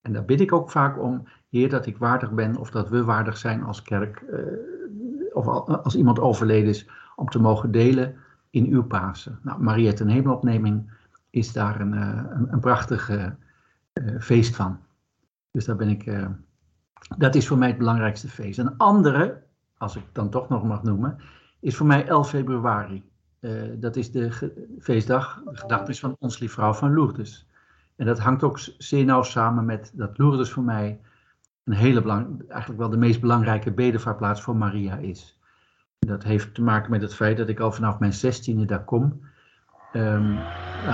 en 0.00 0.12
daar 0.12 0.24
bid 0.24 0.40
ik 0.40 0.52
ook 0.52 0.70
vaak 0.70 0.98
om, 0.98 1.28
Heer, 1.48 1.68
dat 1.68 1.86
ik 1.86 1.98
waardig 1.98 2.32
ben 2.32 2.56
of 2.56 2.70
dat 2.70 2.88
we 2.88 3.04
waardig 3.04 3.36
zijn 3.36 3.62
als 3.62 3.82
kerk, 3.82 4.24
uh, 4.30 5.34
of 5.34 5.46
als 5.66 5.96
iemand 5.96 6.20
overleden 6.20 6.68
is, 6.68 6.88
om 7.16 7.28
te 7.28 7.38
mogen 7.38 7.70
delen 7.70 8.16
in 8.50 8.66
uw 8.66 8.84
Pasen. 8.84 9.38
Nou, 9.42 9.62
Mariette 9.62 10.02
en 10.02 10.08
Hemelopneming 10.08 10.90
is 11.30 11.52
daar 11.52 11.80
een, 11.80 11.94
uh, 11.94 12.22
een, 12.50 12.60
prachtig 12.60 13.10
feest 14.18 14.56
van. 14.56 14.78
Dus 15.50 15.64
daar 15.64 15.76
ben 15.76 15.88
ik, 15.88 16.06
dat 17.16 17.34
is 17.34 17.46
voor 17.46 17.58
mij 17.58 17.68
het 17.68 17.78
belangrijkste 17.78 18.28
feest. 18.28 18.58
Een 18.58 18.76
andere, 18.76 19.42
als 19.76 19.96
ik 19.96 20.04
dan 20.12 20.30
toch 20.30 20.48
nog 20.48 20.64
mag 20.64 20.82
noemen, 20.82 21.18
is 21.60 21.76
voor 21.76 21.86
mij 21.86 22.06
11 22.06 22.28
februari. 22.28 23.04
Uh, 23.40 23.62
dat 23.74 23.96
is 23.96 24.10
de 24.10 24.52
feestdag, 24.78 25.42
de 25.44 25.56
gedachtenis 25.56 26.00
van 26.00 26.16
ons 26.18 26.38
lieve 26.38 26.54
vrouw 26.54 26.72
van 26.72 26.94
Lourdes. 26.94 27.48
En 27.96 28.06
dat 28.06 28.18
hangt 28.18 28.42
ook 28.42 28.58
zeer 28.78 29.04
nauw 29.04 29.22
samen 29.22 29.64
met 29.64 29.92
dat 29.94 30.18
Lourdes 30.18 30.50
voor 30.50 30.62
mij 30.62 31.00
een 31.64 31.72
hele 31.72 32.02
belang, 32.02 32.48
eigenlijk 32.48 32.80
wel 32.80 32.90
de 32.90 32.96
meest 32.96 33.20
belangrijke 33.20 33.72
bedevaartplaats 33.72 34.42
voor 34.42 34.56
Maria 34.56 34.96
is. 34.96 35.40
Dat 35.98 36.22
heeft 36.22 36.54
te 36.54 36.62
maken 36.62 36.90
met 36.90 37.02
het 37.02 37.14
feit 37.14 37.36
dat 37.36 37.48
ik 37.48 37.60
al 37.60 37.72
vanaf 37.72 37.98
mijn 37.98 38.12
zestiende 38.12 38.64
daar 38.64 38.84
kom. 38.84 39.20
Um, 39.92 40.38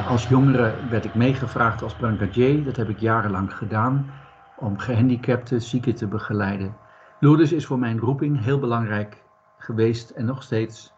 als 0.08 0.28
jongere 0.28 0.74
werd 0.90 1.04
ik 1.04 1.14
meegevraagd 1.14 1.82
als 1.82 1.94
brancardier, 1.94 2.64
dat 2.64 2.76
heb 2.76 2.88
ik 2.88 2.98
jarenlang 2.98 3.54
gedaan, 3.54 4.10
om 4.62 4.78
gehandicapten, 4.78 5.62
zieken 5.62 5.94
te 5.94 6.06
begeleiden. 6.06 6.76
Lourdes 7.20 7.52
is 7.52 7.66
voor 7.66 7.78
mijn 7.78 7.98
roeping 7.98 8.44
heel 8.44 8.58
belangrijk 8.58 9.22
geweest 9.58 10.10
en 10.10 10.24
nog 10.24 10.42
steeds. 10.42 10.92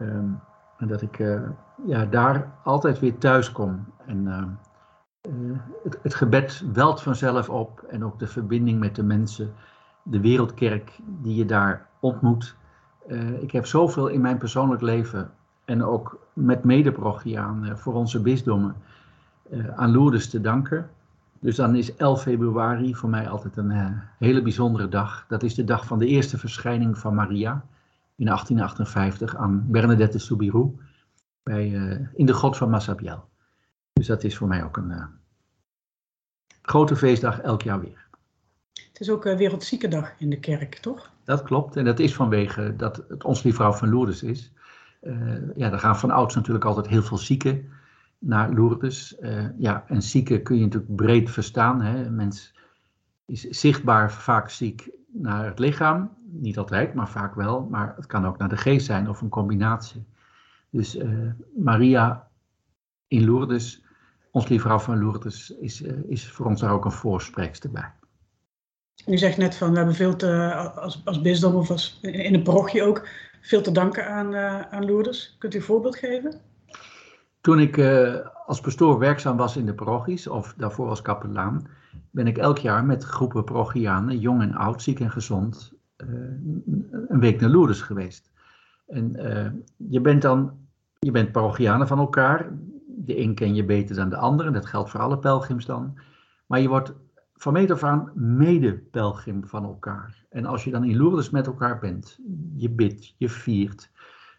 Um, 0.00 0.40
en 0.78 0.88
dat 0.88 1.02
ik 1.02 1.18
uh, 1.18 1.40
ja, 1.86 2.04
daar 2.04 2.52
altijd 2.62 2.98
weer 2.98 3.18
thuis 3.18 3.52
kom. 3.52 3.84
En 4.06 4.26
uh, 4.26 4.42
uh, 5.34 5.58
het, 5.82 5.98
het, 6.02 6.14
gebed 6.14 6.64
welt 6.72 7.02
vanzelf 7.02 7.48
op. 7.48 7.84
En 7.88 8.04
ook 8.04 8.18
de 8.18 8.26
verbinding 8.26 8.78
met 8.80 8.94
de 8.94 9.02
mensen. 9.02 9.54
De 10.02 10.20
wereldkerk 10.20 10.98
die 11.06 11.34
je 11.34 11.44
daar 11.44 11.86
ontmoet. 12.00 12.56
ik 13.40 13.50
heb 13.50 13.66
zoveel 13.66 14.06
in 14.06 14.20
mijn 14.20 14.38
persoonlijk 14.38 14.82
leven. 14.82 15.30
En 15.64 15.84
ook 15.84 16.18
met 16.32 16.64
medeprochiaan 16.64 17.78
voor 17.78 17.94
onze 17.94 18.20
bisdommen. 18.20 18.76
aan 19.76 19.90
Lourdes 19.90 20.30
te 20.30 20.40
danken. 20.40 20.90
Dus 21.44 21.56
dan 21.56 21.74
is 21.74 21.96
11 21.96 22.22
februari 22.22 22.94
voor 22.94 23.08
mij 23.08 23.28
altijd 23.28 23.56
een 23.56 24.00
hele 24.18 24.42
bijzondere 24.42 24.88
dag. 24.88 25.24
Dat 25.28 25.42
is 25.42 25.54
de 25.54 25.64
dag 25.64 25.86
van 25.86 25.98
de 25.98 26.06
eerste 26.06 26.38
verschijning 26.38 26.98
van 26.98 27.14
Maria 27.14 27.52
in 28.16 28.26
1858 28.26 29.36
aan 29.36 29.64
Bernadette 29.70 30.18
Soubirous 30.18 30.70
bij, 31.42 31.68
uh, 31.68 32.08
in 32.14 32.26
de 32.26 32.32
grot 32.32 32.56
van 32.56 32.70
Massabielle. 32.70 33.20
Dus 33.92 34.06
dat 34.06 34.24
is 34.24 34.36
voor 34.36 34.48
mij 34.48 34.64
ook 34.64 34.76
een 34.76 34.90
uh, 34.90 35.04
grote 36.62 36.96
feestdag 36.96 37.40
elk 37.40 37.62
jaar 37.62 37.80
weer. 37.80 38.06
Het 38.72 39.00
is 39.00 39.10
ook 39.10 39.24
Wereldziekendag 39.24 40.12
in 40.18 40.30
de 40.30 40.40
kerk, 40.40 40.74
toch? 40.74 41.10
Dat 41.24 41.42
klopt. 41.42 41.76
En 41.76 41.84
dat 41.84 41.98
is 41.98 42.14
vanwege 42.14 42.76
dat 42.76 43.04
het 43.08 43.24
Ons 43.24 43.42
Lieve 43.42 43.58
Vrouw 43.58 43.72
van 43.72 43.88
Lourdes 43.88 44.22
is. 44.22 44.52
ja, 45.56 45.72
er 45.72 45.78
gaan 45.78 45.98
van 45.98 46.10
ouds 46.10 46.34
natuurlijk 46.34 46.64
altijd 46.64 46.86
heel 46.86 47.02
veel 47.02 47.18
zieken 47.18 47.68
naar 48.26 48.52
Lourdes. 48.52 49.16
ja, 49.58 49.84
en 49.86 50.02
zieken 50.02 50.42
kun 50.42 50.56
je 50.56 50.62
natuurlijk 50.62 50.96
breed 50.96 51.30
verstaan. 51.30 51.80
Hè. 51.80 52.04
Een 52.04 52.14
mens 52.14 52.54
is 53.26 53.40
zichtbaar 53.40 54.12
vaak 54.12 54.50
ziek 54.50 54.90
naar 55.12 55.44
het 55.44 55.58
lichaam. 55.58 56.10
Niet 56.24 56.58
altijd, 56.58 56.94
maar 56.94 57.08
vaak 57.08 57.34
wel. 57.34 57.66
Maar 57.70 57.92
het 57.96 58.06
kan 58.06 58.26
ook 58.26 58.38
naar 58.38 58.48
de 58.48 58.56
geest 58.56 58.86
zijn 58.86 59.08
of 59.08 59.20
een 59.20 59.28
combinatie. 59.28 60.04
Dus 60.70 60.96
uh, 60.96 61.30
Maria 61.56 62.28
in 63.06 63.24
Lourdes, 63.24 63.84
ons 64.30 64.48
lieve 64.48 64.78
van 64.78 64.98
Lourdes, 64.98 65.50
is, 65.50 65.82
uh, 65.82 65.92
is 66.06 66.30
voor 66.30 66.46
ons 66.46 66.60
daar 66.60 66.72
ook 66.72 66.84
een 66.84 66.92
voorspreekster 66.92 67.70
bij. 67.70 67.92
U 69.06 69.18
zegt 69.18 69.36
net 69.36 69.56
van 69.56 69.70
we 69.70 69.76
hebben 69.76 69.94
veel 69.94 70.16
te, 70.16 70.54
als, 70.54 71.02
als 71.04 71.20
bisdom 71.20 71.54
of 71.54 71.70
als, 71.70 71.98
in 72.02 72.32
de 72.32 72.42
parochie 72.42 72.82
ook, 72.82 73.08
veel 73.40 73.62
te 73.62 73.72
danken 73.72 74.08
aan, 74.08 74.36
aan 74.70 74.84
Lourdes. 74.84 75.36
Kunt 75.38 75.54
u 75.54 75.56
een 75.56 75.64
voorbeeld 75.64 75.96
geven? 75.96 76.40
Toen 77.44 77.60
ik 77.60 77.78
als 78.46 78.60
pastoor 78.60 78.98
werkzaam 78.98 79.36
was 79.36 79.56
in 79.56 79.66
de 79.66 79.74
parochies, 79.74 80.26
of 80.26 80.54
daarvoor 80.56 80.88
als 80.88 81.02
kapelaan, 81.02 81.66
ben 82.10 82.26
ik 82.26 82.38
elk 82.38 82.58
jaar 82.58 82.84
met 82.84 83.04
groepen 83.04 83.44
parochianen, 83.44 84.18
jong 84.18 84.42
en 84.42 84.54
oud, 84.54 84.82
ziek 84.82 85.00
en 85.00 85.10
gezond, 85.10 85.72
een 85.96 87.20
week 87.20 87.40
naar 87.40 87.50
Lourdes 87.50 87.80
geweest. 87.80 88.30
En 88.86 89.12
je 89.76 90.00
bent 90.00 90.22
dan 90.22 90.52
je 90.98 91.10
bent 91.10 91.32
parochianen 91.32 91.86
van 91.86 91.98
elkaar. 91.98 92.48
De 92.86 93.20
een 93.20 93.34
ken 93.34 93.54
je 93.54 93.64
beter 93.64 93.96
dan 93.96 94.08
de 94.08 94.16
ander. 94.16 94.46
En 94.46 94.52
dat 94.52 94.66
geldt 94.66 94.90
voor 94.90 95.00
alle 95.00 95.18
pelgrims 95.18 95.66
dan. 95.66 95.98
Maar 96.46 96.60
je 96.60 96.68
wordt 96.68 96.94
van 97.34 97.52
meet 97.52 97.70
af 97.70 97.82
aan 97.82 98.10
mede-pelgrim 98.14 99.46
van 99.46 99.64
elkaar. 99.64 100.26
En 100.30 100.44
als 100.44 100.64
je 100.64 100.70
dan 100.70 100.84
in 100.84 100.96
Lourdes 100.96 101.30
met 101.30 101.46
elkaar 101.46 101.78
bent, 101.78 102.18
je 102.54 102.70
bidt, 102.70 103.14
je 103.18 103.28
viert. 103.28 103.90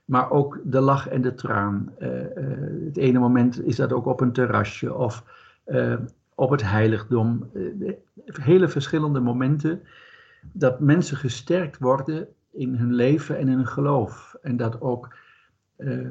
Maar 0.06 0.32
ook 0.32 0.60
de 0.64 0.80
lach 0.80 1.08
en 1.08 1.22
de 1.22 1.34
traan. 1.34 1.94
Uh, 2.00 2.10
uh, 2.10 2.26
het 2.86 2.98
ene 2.98 3.20
moment 3.20 3.66
is 3.66 3.76
dat 3.76 3.94
ook 3.94 4.06
op 4.06 4.22
een 4.22 4.32
terrasje 4.32 4.94
of 4.94 5.24
uh, 5.68 5.96
op 6.36 6.50
het 6.50 6.62
heiligdom. 6.62 7.50
hele 8.26 8.68
verschillende 8.68 9.20
momenten 9.20 9.82
dat 10.52 10.80
mensen 10.80 11.18
gesterkt 11.18 11.78
worden 11.78 12.28
in 12.52 12.76
hun 12.76 12.94
leven 12.94 13.38
en 13.38 13.48
in 13.48 13.56
hun 13.56 13.68
geloof. 13.68 14.36
En 14.42 14.58
dat 14.58 14.82
ook 14.82 15.16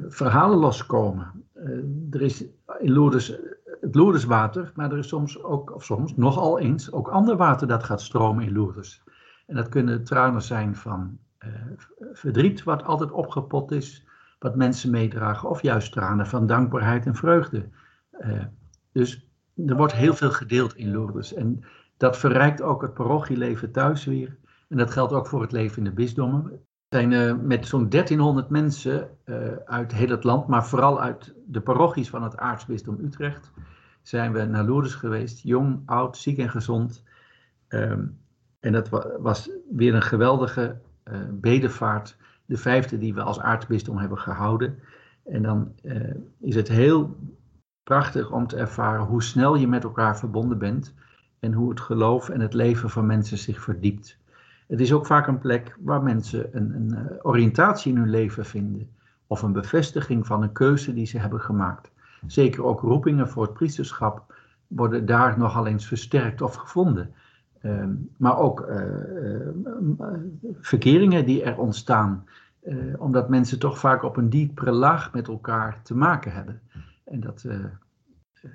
verhalen 0.07 0.57
loskomen. 0.57 1.43
Uh, 1.55 1.69
er 2.11 2.21
is 2.21 2.41
in 2.79 3.13
het 3.81 3.95
Lourdeswater, 3.95 4.71
maar 4.75 4.91
er 4.91 4.97
is 4.97 5.07
soms 5.07 5.43
ook, 5.43 5.75
of 5.75 5.83
soms, 5.83 6.15
nogal 6.15 6.59
eens, 6.59 6.91
ook 6.91 7.07
ander 7.07 7.35
water 7.35 7.67
dat 7.67 7.83
gaat 7.83 8.01
stromen 8.01 8.45
in 8.45 8.53
Lourdes. 8.53 9.03
En 9.45 9.55
dat 9.55 9.69
kunnen 9.69 10.03
tranen 10.03 10.41
zijn 10.41 10.75
van 10.75 11.17
verdriet, 12.17 12.63
wat 12.63 12.83
altijd 12.83 13.11
opgepot 13.11 13.71
is, 13.71 14.05
wat 14.39 14.55
mensen 14.55 14.91
meedragen, 14.91 15.49
of 15.49 15.61
juist 15.61 15.91
tranen 15.91 16.27
van 16.27 16.47
dankbaarheid 16.47 17.05
en 17.05 17.15
vreugde. 17.15 17.69
dus 18.91 19.29
er 19.55 19.75
wordt 19.75 19.93
heel 19.93 20.13
veel 20.13 20.31
gedeeld 20.31 20.75
in 20.75 20.91
Lourdes. 20.91 21.33
En 21.33 21.63
dat 21.97 22.17
verrijkt 22.17 22.61
ook 22.61 22.81
het 22.81 22.93
parochieleven 22.93 23.71
thuis 23.71 24.05
weer. 24.05 24.37
En 24.69 24.77
dat 24.77 24.91
geldt 24.91 25.13
ook 25.13 25.27
voor 25.27 25.41
het 25.41 25.51
leven 25.51 25.77
in 25.77 25.83
de 25.83 25.91
bisdommen. 25.91 26.59
zijn 26.89 27.11
uh, 27.11 27.35
met 27.41 27.67
zo'n 27.67 27.89
1300 27.89 28.49
mensen 28.49 29.09
uh, 29.25 29.37
uit 29.65 29.93
heel 29.93 30.09
het 30.09 30.23
land, 30.23 30.47
maar 30.47 30.65
vooral 30.65 31.01
uit 31.01 31.33
de 31.47 31.61
parochies 31.61 32.09
van 32.09 32.23
het 32.23 32.37
aartsbisdom 32.37 32.99
Utrecht, 32.99 33.51
zijn 34.01 34.33
we 34.33 34.45
naar 34.45 34.63
Lourdes 34.63 34.95
geweest. 34.95 35.43
Jong, 35.43 35.81
oud, 35.85 36.17
ziek 36.17 36.37
en 36.37 36.49
gezond. 36.49 37.03
Um, 37.67 38.19
en 38.59 38.71
dat 38.71 38.89
was 39.19 39.49
weer 39.71 39.95
een 39.95 40.01
geweldige 40.01 40.81
bedevaart. 41.31 42.17
De 42.45 42.57
vijfde 42.57 42.97
die 42.97 43.13
we 43.13 43.21
als 43.21 43.39
aartsbisdom 43.39 43.97
hebben 43.97 44.17
gehouden. 44.17 44.79
En 45.25 45.41
dan 45.41 45.73
is 46.39 46.55
het 46.55 46.67
heel 46.67 47.17
prachtig 47.83 48.31
om 48.31 48.47
te 48.47 48.57
ervaren 48.57 49.05
hoe 49.05 49.23
snel 49.23 49.55
je 49.55 49.67
met 49.67 49.83
elkaar 49.83 50.17
verbonden 50.17 50.57
bent. 50.57 50.93
En 51.39 51.53
hoe 51.53 51.69
het 51.69 51.79
geloof 51.79 52.29
en 52.29 52.39
het 52.39 52.53
leven 52.53 52.89
van 52.89 53.05
mensen 53.05 53.37
zich 53.37 53.61
verdiept. 53.61 54.17
Het 54.67 54.79
is 54.79 54.93
ook 54.93 55.05
vaak 55.05 55.27
een 55.27 55.39
plek 55.39 55.77
waar 55.79 56.03
mensen 56.03 56.57
een, 56.57 56.75
een 56.75 56.95
eh, 56.95 57.17
oriëntatie 57.21 57.91
in 57.91 57.97
hun 57.97 58.09
leven 58.09 58.45
vinden. 58.45 58.89
Of 59.27 59.41
een 59.41 59.51
bevestiging 59.51 60.27
van 60.27 60.41
een 60.41 60.51
keuze 60.51 60.93
die 60.93 61.05
ze 61.05 61.19
hebben 61.19 61.41
gemaakt. 61.41 61.91
Zeker 62.27 62.63
ook 62.63 62.81
roepingen 62.81 63.29
voor 63.29 63.43
het 63.43 63.53
priesterschap 63.53 64.33
worden 64.67 65.05
daar 65.05 65.37
nogal 65.37 65.67
eens 65.67 65.87
versterkt 65.87 66.41
of 66.41 66.55
gevonden. 66.55 67.13
Uh, 67.65 67.85
maar 68.17 68.37
ook 68.37 68.67
uh, 68.69 68.81
verkeringen 70.59 71.25
die 71.25 71.43
er 71.43 71.57
ontstaan, 71.57 72.25
omdat 72.97 73.29
mensen 73.29 73.59
toch 73.59 73.79
vaak 73.79 74.03
op 74.03 74.17
een 74.17 74.29
diepere 74.29 74.71
laag 74.71 75.13
met 75.13 75.27
elkaar 75.27 75.81
te 75.83 75.95
maken 75.95 76.33
hebben. 76.33 76.61
En 77.03 77.19
dat, 77.19 77.45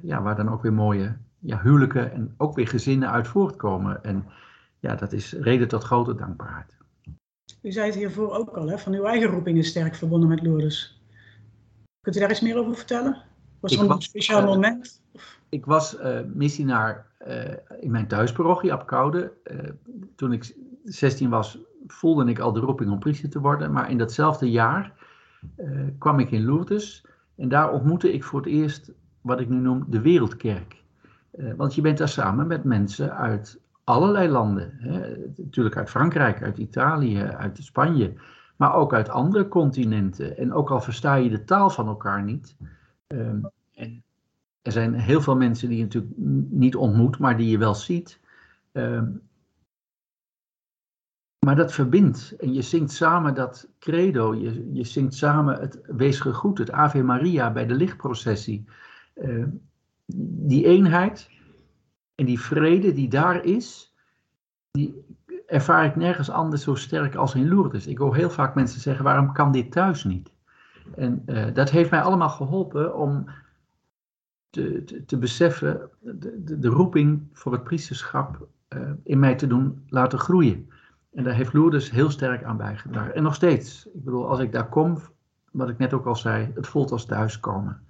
ja, 0.03 0.23
waar 0.23 0.37
dan 0.37 0.49
ook 0.49 0.63
weer 0.63 0.73
mooie 0.73 1.17
ja, 1.39 1.61
huwelijken 1.63 2.13
en 2.13 2.35
ook 2.37 2.55
weer 2.55 2.69
gezinnen 2.69 3.11
uit 3.11 3.29
voortkomen. 3.29 4.05
En 4.05 4.25
ja, 4.79 4.95
dat 4.95 5.13
is 5.13 5.33
reden 5.33 5.69
tot 5.69 5.85
grote 5.85 6.15
dankbaarheid. 6.15 6.77
U 7.63 7.73
zei 7.73 7.87
het 7.87 7.95
hiervoor 7.95 8.33
ook 8.33 8.49
al, 8.49 8.69
hè, 8.69 8.79
van 8.79 8.93
uw 8.93 9.05
eigen 9.05 9.31
roeping 9.31 9.59
is 9.59 9.69
sterk 9.69 9.95
verbonden 9.95 10.29
met 10.29 10.43
Lourdes. 10.43 11.03
Kunt 12.01 12.17
u 12.17 12.21
daar 12.21 12.31
iets 12.31 12.41
meer 12.41 12.59
over 12.59 12.75
vertellen? 12.75 13.23
Was 13.61 13.77
er 13.77 13.91
een 13.91 14.03
speciaal 14.03 14.45
moment? 14.45 15.00
Ik 15.51 15.67
was 15.67 16.01
uh, 16.01 16.19
missionaar 16.35 17.07
uh, 17.27 17.45
in 17.81 17.91
mijn 17.91 18.07
thuisparochie 18.07 18.73
op 18.73 18.87
Koude. 18.87 19.33
toen 20.17 20.33
ik 20.33 20.57
16 20.85 21.31
was, 21.31 21.59
voelde 21.87 22.31
ik 22.31 22.39
al 22.39 22.53
de 22.53 22.61
roeping 22.61 22.91
om 22.91 22.99
priester 22.99 23.31
te 23.31 23.41
worden. 23.41 23.73
Maar 23.73 23.91
in 23.91 23.99
datzelfde 23.99 24.51
jaar 24.51 24.93
kwam 25.99 26.19
ik 26.19 26.31
in 26.31 26.45
Lourdes. 26.45 27.07
En 27.37 27.49
daar 27.49 27.73
ontmoette 27.73 28.13
ik 28.13 28.25
voor 28.25 28.41
het 28.41 28.49
eerst 28.49 28.93
wat 29.21 29.41
ik 29.41 29.49
nu 29.49 29.57
noem 29.57 29.85
de 29.89 30.01
wereldkerk. 30.01 30.83
want 31.57 31.75
je 31.75 31.81
bent 31.81 31.99
daar 31.99 32.09
samen 32.09 32.47
met 32.47 32.65
mensen 32.65 33.17
uit 33.17 33.61
allerlei 33.85 34.29
landen. 34.29 34.73
Hè. 34.79 35.17
Natuurlijk 35.37 35.77
uit 35.77 35.91
Frankrijk, 35.91 36.43
uit 36.43 36.59
Italië, 36.59 37.23
uit 37.23 37.59
Spanje, 37.63 38.15
maar 38.57 38.75
ook 38.75 38.95
uit 38.95 39.09
andere 39.09 39.49
continenten. 39.49 40.37
En 40.37 40.53
ook 40.53 40.71
al 40.71 40.81
versta 40.81 41.15
je 41.15 41.31
de 41.31 41.45
taal 41.45 41.71
van 41.71 41.87
elkaar 41.87 42.23
niet. 42.23 42.57
Um, 43.07 43.51
en 43.75 44.03
er 44.63 44.73
zijn 44.73 44.95
heel 44.95 45.21
veel 45.21 45.37
mensen 45.37 45.69
die 45.69 45.79
je 45.79 45.83
natuurlijk 45.83 46.13
niet 46.51 46.77
ontmoet, 46.77 47.19
maar 47.19 47.37
die 47.37 47.51
je 47.51 47.59
wel 47.59 47.75
ziet. 47.75 48.21
Um, 48.73 49.23
maar 51.47 51.57
dat 51.57 51.73
verbindt. 51.73 52.35
En 52.39 52.53
je 52.53 52.63
zingt 52.63 52.93
samen 52.93 53.35
dat 53.35 53.69
credo. 53.79 54.35
Je, 54.35 54.73
je 54.73 54.85
zingt 54.85 55.15
samen 55.15 55.61
het 55.61 55.81
Wees 55.87 56.21
gegroet, 56.21 56.59
het 56.59 56.71
Ave 56.71 57.03
Maria 57.03 57.53
bij 57.53 57.67
de 57.67 57.75
lichtprocessie. 57.75 58.65
Uh, 59.15 59.47
die 60.47 60.67
eenheid 60.67 61.31
en 62.15 62.27
die 62.27 62.41
vrede 62.41 62.93
die 62.93 63.09
daar 63.09 63.45
is, 63.45 63.95
die 64.71 65.05
ervaar 65.47 65.85
ik 65.85 65.97
nergens 65.97 66.31
anders 66.31 66.63
zo 66.63 66.75
sterk 66.75 67.15
als 67.15 67.35
in 67.35 67.49
Lourdes. 67.49 67.87
Ik 67.87 67.99
hoor 67.99 68.17
heel 68.17 68.31
vaak 68.31 68.55
mensen 68.55 68.81
zeggen, 68.81 69.05
waarom 69.05 69.33
kan 69.33 69.53
dit 69.53 69.73
thuis 69.73 70.05
niet? 70.05 70.33
En 70.97 71.23
uh, 71.27 71.55
dat 71.55 71.71
heeft 71.71 71.91
mij 71.91 72.03
allemaal 72.03 72.31
geholpen 72.31 72.97
om 72.97 73.29
te, 74.51 75.03
te, 75.07 75.19
beseffen, 75.19 75.91
de, 76.01 76.43
de, 76.45 76.59
de, 76.59 76.69
roeping 76.69 77.29
voor 77.33 77.53
het 77.53 77.65
priesterschap 77.65 78.49
uh, 78.69 78.91
in 79.05 79.19
mij 79.19 79.35
te 79.35 79.47
doen 79.47 79.85
laten 79.89 80.19
groeien. 80.19 80.69
En 81.13 81.25
daar 81.25 81.35
heeft 81.35 81.53
Lourdes 81.53 81.91
heel 81.91 82.11
sterk 82.11 82.45
aan 82.45 82.57
bijgedragen. 82.57 83.15
En 83.15 83.23
nog 83.23 83.35
steeds, 83.35 83.87
ik 83.87 84.05
bedoel, 84.05 84.29
als 84.29 84.39
ik 84.41 84.53
daar 84.53 84.69
kom, 84.69 84.99
wat 85.53 85.69
ik 85.69 85.79
net 85.79 85.93
ook 85.93 86.07
al 86.07 86.17
zei, 86.17 86.51
het 86.55 86.67
voelt 86.67 86.93
als 86.93 87.05
thuiskomen. 87.05 87.81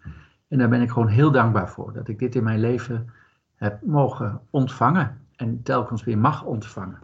En 0.49 0.59
daar 0.59 0.69
ben 0.69 0.83
ik 0.83 0.91
gewoon 0.91 1.09
heel 1.09 1.31
dankbaar 1.31 1.71
voor, 1.71 1.93
dat 1.93 2.09
ik 2.09 2.19
dit 2.19 2.35
in 2.35 2.43
mijn 2.43 2.61
leven 2.61 3.13
heb 3.55 3.83
mogen 3.83 4.41
ontvangen 4.51 5.21
en 5.37 5.63
telkens 5.63 6.05
weer 6.05 6.19
mag 6.19 6.45
ontvangen. 6.45 6.99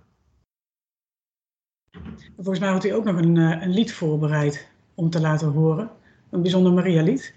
Volgens 2.37 2.59
mij 2.59 2.68
had 2.68 2.85
u 2.85 2.90
ook 2.90 3.04
nog 3.04 3.16
een, 3.16 3.37
eh, 3.37 3.62
een 3.62 3.70
lied 3.70 3.94
voorbereid 3.94 4.70
om 4.94 5.11
te 5.11 5.20
laten 5.20 5.48
horen. 5.48 5.90
Een 6.30 6.42
bijzonder 6.42 6.72
Maria-lied. 6.72 7.35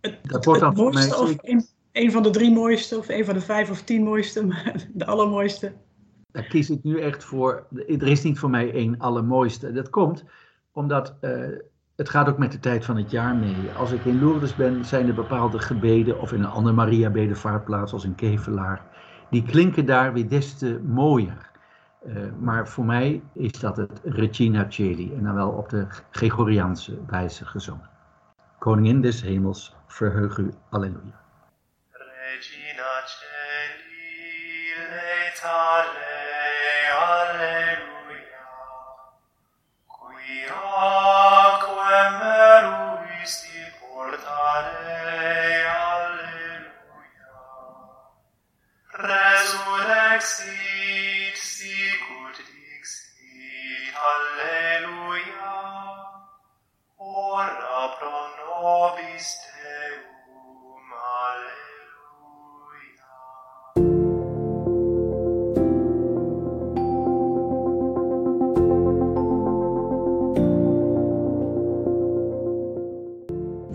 Het, 0.00 0.18
dat 0.22 0.44
wordt 0.44 0.60
dan 0.60 0.78
of 0.78 1.34
een, 1.42 1.66
een, 1.92 2.12
van 2.12 2.22
de 2.22 2.30
drie 2.30 2.52
mooiste, 2.52 2.98
of 2.98 3.08
een 3.08 3.24
van 3.24 3.34
de 3.34 3.40
vijf 3.40 3.70
of 3.70 3.82
tien 3.82 4.02
mooiste, 4.02 4.46
de 4.92 5.06
allermooiste. 5.06 5.72
Daar 6.32 6.44
kies 6.44 6.70
ik 6.70 6.82
nu 6.82 7.00
echt 7.00 7.24
voor. 7.24 7.66
Er 7.86 8.06
is 8.06 8.22
niet 8.22 8.38
voor 8.38 8.50
mij 8.50 8.72
één 8.72 8.98
allermooiste. 8.98 9.72
Dat 9.72 9.90
komt 9.90 10.24
omdat 10.72 11.14
uh, 11.20 11.46
het 11.96 12.08
gaat 12.08 12.28
ook 12.28 12.38
met 12.38 12.52
de 12.52 12.60
tijd 12.60 12.84
van 12.84 12.96
het 12.96 13.10
jaar 13.10 13.36
mee. 13.36 13.56
Als 13.76 13.92
ik 13.92 14.04
in 14.04 14.18
Lourdes 14.18 14.54
ben, 14.54 14.84
zijn 14.84 15.08
er 15.08 15.14
bepaalde 15.14 15.58
gebeden, 15.58 16.20
of 16.20 16.32
in 16.32 16.40
een 16.40 16.50
andere 16.50 16.74
Maria-bedevaartplaats 16.74 17.92
als 17.92 18.04
in 18.04 18.14
Kevelaar, 18.14 18.82
die 19.30 19.42
klinken 19.42 19.86
daar 19.86 20.12
weer 20.12 20.28
des 20.28 20.54
te 20.54 20.80
mooier. 20.86 21.50
Uh, 22.06 22.16
maar 22.38 22.68
voor 22.68 22.84
mij 22.84 23.22
is 23.32 23.52
dat 23.52 23.76
het 23.76 24.00
Regina 24.04 24.66
Celi, 24.68 25.14
en 25.14 25.24
dan 25.24 25.34
wel 25.34 25.50
op 25.50 25.68
de 25.68 25.86
Gregoriaanse 26.10 26.98
wijze 27.06 27.44
gezongen. 27.44 27.88
Koningin 28.60 29.00
des 29.02 29.22
hemels, 29.22 29.72
verheug 29.88 30.38
u, 30.38 30.50
alleluia. 30.70 31.16
Regina 31.96 32.92
Celi, 33.08 34.76
alleluia. 34.92 35.30
Exit, 37.00 37.69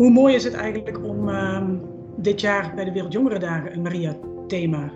Hoe 0.05 0.13
mooi 0.13 0.35
is 0.35 0.43
het 0.43 0.53
eigenlijk 0.53 1.03
om 1.03 1.29
uh, 1.29 1.69
dit 2.17 2.41
jaar 2.41 2.75
bij 2.75 2.85
de 2.85 2.91
Wereldjongerendagen 2.91 3.73
een 3.73 3.81
Maria-thema 3.81 4.91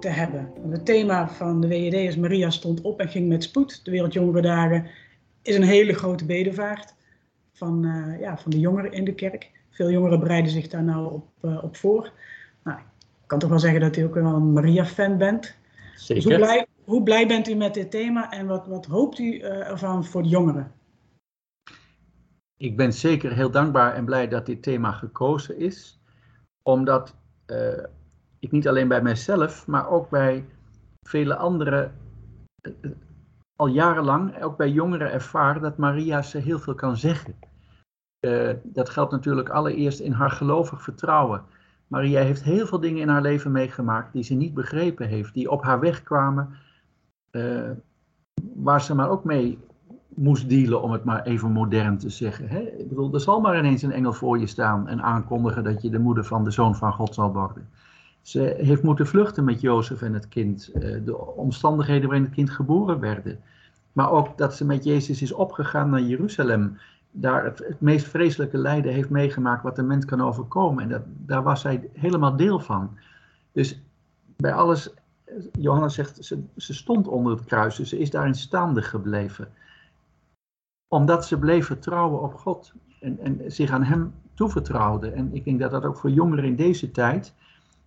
te 0.00 0.08
hebben. 0.08 0.52
Het 0.70 0.84
thema 0.84 1.28
van 1.28 1.60
de 1.60 1.68
WED 1.68 1.92
is 1.92 2.16
Maria 2.16 2.50
stond 2.50 2.80
op 2.80 3.00
en 3.00 3.08
ging 3.08 3.28
met 3.28 3.42
spoed. 3.42 3.84
De 3.84 3.90
Wereldjongerendagen 3.90 4.86
is 5.42 5.56
een 5.56 5.62
hele 5.62 5.92
grote 5.92 6.24
bedevaart 6.24 6.94
van, 7.52 7.84
uh, 7.84 8.20
ja, 8.20 8.38
van 8.38 8.50
de 8.50 8.58
jongeren 8.58 8.92
in 8.92 9.04
de 9.04 9.14
kerk. 9.14 9.50
Veel 9.70 9.90
jongeren 9.90 10.20
bereiden 10.20 10.50
zich 10.50 10.68
daar 10.68 10.84
nou 10.84 11.12
op, 11.12 11.26
uh, 11.42 11.64
op 11.64 11.76
voor. 11.76 12.12
Nou, 12.64 12.78
ik 12.78 13.26
kan 13.26 13.38
toch 13.38 13.50
wel 13.50 13.58
zeggen 13.58 13.80
dat 13.80 13.96
u 13.96 14.02
ook 14.02 14.14
wel 14.14 14.34
een 14.34 14.52
Maria-fan 14.52 15.18
bent. 15.18 15.54
Zeker. 15.96 16.14
Dus 16.14 16.24
hoe, 16.24 16.44
blij, 16.44 16.66
hoe 16.84 17.02
blij 17.02 17.26
bent 17.26 17.48
u 17.48 17.54
met 17.54 17.74
dit 17.74 17.90
thema 17.90 18.30
en 18.30 18.46
wat, 18.46 18.66
wat 18.66 18.86
hoopt 18.86 19.18
u 19.18 19.32
uh, 19.32 19.68
ervan 19.68 20.04
voor 20.04 20.22
de 20.22 20.28
jongeren? 20.28 20.72
Ik 22.58 22.76
ben 22.76 22.92
zeker 22.92 23.32
heel 23.32 23.50
dankbaar 23.50 23.94
en 23.94 24.04
blij 24.04 24.28
dat 24.28 24.46
dit 24.46 24.62
thema 24.62 24.92
gekozen 24.92 25.58
is, 25.58 26.00
omdat 26.62 27.16
ik 28.38 28.50
niet 28.50 28.68
alleen 28.68 28.88
bij 28.88 29.02
mijzelf, 29.02 29.66
maar 29.66 29.88
ook 29.88 30.10
bij 30.10 30.44
vele 31.02 31.36
anderen 31.36 31.94
eh, 32.60 32.72
eh, 32.80 32.90
al 33.56 33.66
jarenlang, 33.66 34.42
ook 34.42 34.56
bij 34.56 34.70
jongeren 34.70 35.12
ervaren 35.12 35.62
dat 35.62 35.76
Maria 35.76 36.22
ze 36.22 36.38
heel 36.38 36.58
veel 36.58 36.74
kan 36.74 36.96
zeggen. 36.96 37.34
Uh, 38.20 38.52
dat 38.62 38.88
geldt 38.88 39.12
natuurlijk 39.12 39.48
allereerst 39.48 40.00
in 40.00 40.12
haar 40.12 40.30
gelovig 40.30 40.82
vertrouwen. 40.82 41.44
Maria 41.86 42.22
heeft 42.22 42.42
heel 42.42 42.66
veel 42.66 42.80
dingen 42.80 43.02
in 43.02 43.08
haar 43.08 43.22
leven 43.22 43.52
meegemaakt 43.52 44.12
die 44.12 44.22
ze 44.22 44.34
niet 44.34 44.54
begrepen 44.54 45.08
heeft, 45.08 45.34
die 45.34 45.50
op 45.50 45.62
haar 45.62 45.80
weg 45.80 46.02
kwamen, 46.02 46.56
waar 48.54 48.80
ze 48.80 48.94
maar 48.94 49.10
ook 49.10 49.24
mee 49.24 49.58
moest 50.08 50.48
dealen, 50.48 50.82
om 50.82 50.92
het 50.92 51.04
maar 51.04 51.22
even 51.22 51.52
modern 51.52 51.98
te 51.98 52.10
zeggen. 52.10 52.48
Hè? 52.48 52.60
Ik 52.60 52.88
bedoel, 52.88 53.14
er 53.14 53.20
zal 53.20 53.40
maar 53.40 53.58
ineens 53.58 53.82
een 53.82 53.92
engel 53.92 54.12
voor 54.12 54.38
je 54.38 54.46
staan 54.46 54.88
en 54.88 55.02
aankondigen 55.02 55.64
dat 55.64 55.82
je 55.82 55.90
de 55.90 55.98
moeder 55.98 56.24
van 56.24 56.44
de 56.44 56.50
zoon 56.50 56.76
van 56.76 56.92
God 56.92 57.14
zal 57.14 57.32
worden. 57.32 57.68
Ze 58.22 58.54
heeft 58.58 58.82
moeten 58.82 59.06
vluchten 59.06 59.44
met 59.44 59.60
Jozef 59.60 60.02
en 60.02 60.14
het 60.14 60.28
kind. 60.28 60.70
Eh, 60.72 60.96
de 61.04 61.18
omstandigheden 61.18 62.08
waarin 62.08 62.24
het 62.24 62.34
kind 62.34 62.50
geboren 62.50 63.00
werden. 63.00 63.40
maar 63.92 64.10
ook 64.10 64.38
dat 64.38 64.54
ze 64.54 64.64
met 64.64 64.84
Jezus 64.84 65.22
is 65.22 65.32
opgegaan 65.32 65.90
naar 65.90 66.00
Jeruzalem. 66.00 66.78
Daar 67.10 67.44
het, 67.44 67.58
het 67.58 67.80
meest 67.80 68.06
vreselijke 68.06 68.58
lijden 68.58 68.92
heeft 68.92 69.10
meegemaakt 69.10 69.62
wat 69.62 69.78
een 69.78 69.86
mens 69.86 70.04
kan 70.04 70.20
overkomen. 70.20 70.82
En 70.82 70.88
dat, 70.88 71.02
daar 71.06 71.42
was 71.42 71.60
zij 71.60 71.90
helemaal 71.92 72.36
deel 72.36 72.60
van. 72.60 72.90
Dus 73.52 73.82
bij 74.36 74.52
alles, 74.52 74.94
Johannes 75.52 75.94
zegt, 75.94 76.24
ze, 76.24 76.42
ze 76.56 76.74
stond 76.74 77.08
onder 77.08 77.32
het 77.32 77.44
kruis, 77.44 77.76
dus 77.76 77.88
ze 77.88 77.98
is 77.98 78.10
daarin 78.10 78.34
staande 78.34 78.82
gebleven. 78.82 79.48
Omdat 80.88 81.26
ze 81.26 81.38
bleef 81.38 81.66
vertrouwen 81.66 82.22
op 82.22 82.34
God 82.34 82.72
en, 83.00 83.18
en 83.18 83.52
zich 83.52 83.70
aan 83.70 83.84
Hem 83.84 84.14
toevertrouwde. 84.34 85.10
En 85.10 85.34
ik 85.34 85.44
denk 85.44 85.60
dat 85.60 85.70
dat 85.70 85.84
ook 85.84 85.96
voor 85.96 86.10
jongeren 86.10 86.44
in 86.44 86.56
deze 86.56 86.90
tijd, 86.90 87.34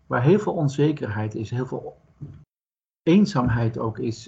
waar 0.08 0.24
heel 0.24 0.40
veel 0.40 0.54
onzekerheid 0.54 1.36
is, 1.36 1.50
heel 1.50 1.66
veel 1.66 1.98
eenzaamheid 3.04 3.78
ook 3.78 3.98
is, 3.98 4.24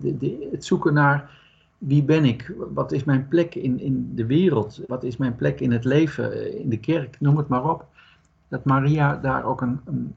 de, 0.00 0.48
het 0.50 0.64
zoeken 0.64 0.94
naar 0.94 1.30
wie 1.78 2.02
ben 2.02 2.24
ik, 2.24 2.54
wat 2.74 2.92
is 2.92 3.04
mijn 3.04 3.28
plek 3.28 3.54
in, 3.54 3.80
in 3.80 4.14
de 4.14 4.26
wereld, 4.26 4.80
wat 4.86 5.04
is 5.04 5.16
mijn 5.16 5.36
plek 5.36 5.60
in 5.60 5.72
het 5.72 5.84
leven, 5.84 6.32
eh, 6.32 6.60
in 6.60 6.68
de 6.68 6.80
kerk, 6.80 7.20
noem 7.20 7.36
het 7.36 7.48
maar 7.48 7.70
op. 7.70 7.86
Dat 8.48 8.64
Maria 8.64 9.16
daar 9.16 9.44
ook 9.44 9.60
een, 9.60 9.80
een 9.84 10.14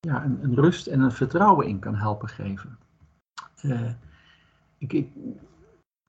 ja, 0.00 0.24
een, 0.24 0.38
een, 0.42 0.54
rust 0.54 0.86
en 0.86 1.00
een 1.00 1.12
vertrouwen 1.12 1.66
in 1.66 1.78
kan 1.78 1.94
helpen 1.94 2.28
geven. 2.28 2.78
Uh, 3.62 3.90
ik, 4.78 4.92
ik, 4.92 5.08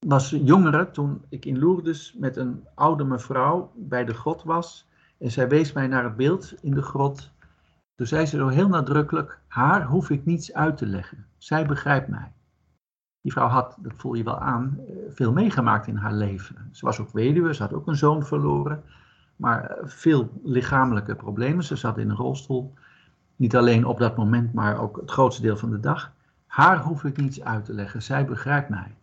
was 0.06 0.30
jongere 0.30 0.92
toen 0.92 1.22
ik 1.30 1.46
in 1.46 1.60
Lourdes 1.60 2.16
met 2.18 2.38
een 2.38 2.64
oude 2.74 3.04
mevrouw 3.04 3.72
bij 3.76 4.06
de 4.06 4.14
grot 4.14 4.44
was. 4.44 4.88
En 5.18 5.32
zij 5.32 5.48
wees 5.48 5.74
mij 5.74 5.88
naar 5.88 6.04
het 6.04 6.16
beeld 6.16 6.54
in 6.62 6.74
de 6.74 6.82
grot. 6.82 7.32
Toen 7.96 8.08
zei 8.08 8.26
ze 8.26 8.38
zo 8.38 8.48
heel 8.48 8.68
nadrukkelijk: 8.68 9.40
Haar 9.48 9.86
hoef 9.86 10.10
ik 10.10 10.26
niets 10.26 10.54
uit 10.54 10.78
te 10.78 10.86
leggen. 10.86 11.26
Zij 11.38 11.66
begrijpt 11.66 12.08
mij. 12.08 12.32
Die 13.22 13.32
vrouw 13.32 13.48
had, 13.48 13.78
dat 13.80 13.94
voel 13.96 14.14
je 14.14 14.24
wel 14.24 14.40
aan, 14.40 14.80
eh, 14.88 14.96
veel 15.10 15.32
meegemaakt 15.32 15.88
in 15.88 15.96
haar 15.96 16.14
leven. 16.14 16.56
Ze 16.72 16.86
was 16.86 17.00
ook 17.00 17.12
weduwe, 17.12 17.54
ze 17.54 17.62
had 17.62 17.74
ook 17.74 17.88
een 17.88 17.96
zoon 17.96 18.26
verloren. 18.26 18.84
Maar 19.36 19.64
eh, 19.64 19.88
veel 19.88 20.30
lichamelijke 20.44 21.16
problemen. 21.16 21.64
Ze 21.64 21.76
zat 21.76 21.98
in 21.98 22.10
een 22.10 22.16
rolstoel. 22.16 22.74
Niet 23.36 23.56
alleen 23.56 23.86
op 23.86 23.98
dat 24.00 24.18
moment, 24.18 24.54
maar 24.54 24.78
ook 24.78 24.98
het 24.98 25.12
grootste 25.12 25.42
deel 25.42 25.58
van 25.58 25.70
de 25.70 25.80
dag. 25.80 26.12
Haar 26.48 26.80
hoef 26.80 27.04
ik 27.04 27.18
niets 27.18 27.44
uit 27.44 27.66
te 27.66 27.74
leggen, 27.74 28.02
zij 28.02 28.26
begrijpt 28.26 28.70
mij. 28.70 28.96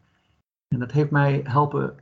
En 0.70 0.78
dat 0.78 0.92
heeft 0.92 1.10
mij 1.10 1.40
helpen 1.44 1.94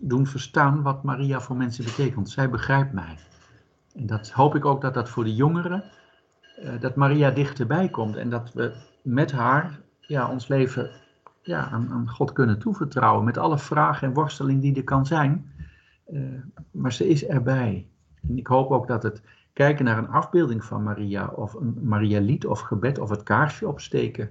doen 0.00 0.26
verstaan 0.26 0.82
wat 0.82 1.02
Maria 1.02 1.40
voor 1.40 1.56
mensen 1.56 1.84
betekent. 1.84 2.30
Zij 2.30 2.50
begrijpt 2.50 2.92
mij. 2.92 3.16
En 3.94 4.06
dat 4.06 4.30
hoop 4.30 4.54
ik 4.54 4.64
ook 4.64 4.80
dat 4.80 4.94
dat 4.94 5.08
voor 5.08 5.24
de 5.24 5.34
jongeren, 5.34 5.84
uh, 6.58 6.80
dat 6.80 6.94
Maria 6.94 7.30
dichterbij 7.30 7.88
komt 7.88 8.16
en 8.16 8.30
dat 8.30 8.52
we 8.52 8.74
met 9.02 9.32
haar 9.32 9.80
ja, 10.00 10.30
ons 10.30 10.48
leven 10.48 10.90
ja, 11.42 11.68
aan, 11.68 11.88
aan 11.90 12.08
God 12.08 12.32
kunnen 12.32 12.58
toevertrouwen. 12.58 13.24
Met 13.24 13.38
alle 13.38 13.58
vragen 13.58 14.08
en 14.08 14.14
worsteling 14.14 14.60
die 14.60 14.76
er 14.76 14.84
kan 14.84 15.06
zijn. 15.06 15.52
Uh, 16.12 16.22
maar 16.70 16.92
ze 16.92 17.08
is 17.08 17.26
erbij. 17.26 17.86
En 18.28 18.38
ik 18.38 18.46
hoop 18.46 18.70
ook 18.70 18.86
dat 18.86 19.02
het 19.02 19.22
kijken 19.52 19.84
naar 19.84 19.98
een 19.98 20.08
afbeelding 20.08 20.64
van 20.64 20.82
Maria, 20.82 21.26
of 21.26 21.54
een 21.54 21.78
Maria-lied 21.82 22.46
of 22.46 22.60
gebed, 22.60 22.98
of 22.98 23.10
het 23.10 23.22
kaarsje 23.22 23.68
opsteken, 23.68 24.30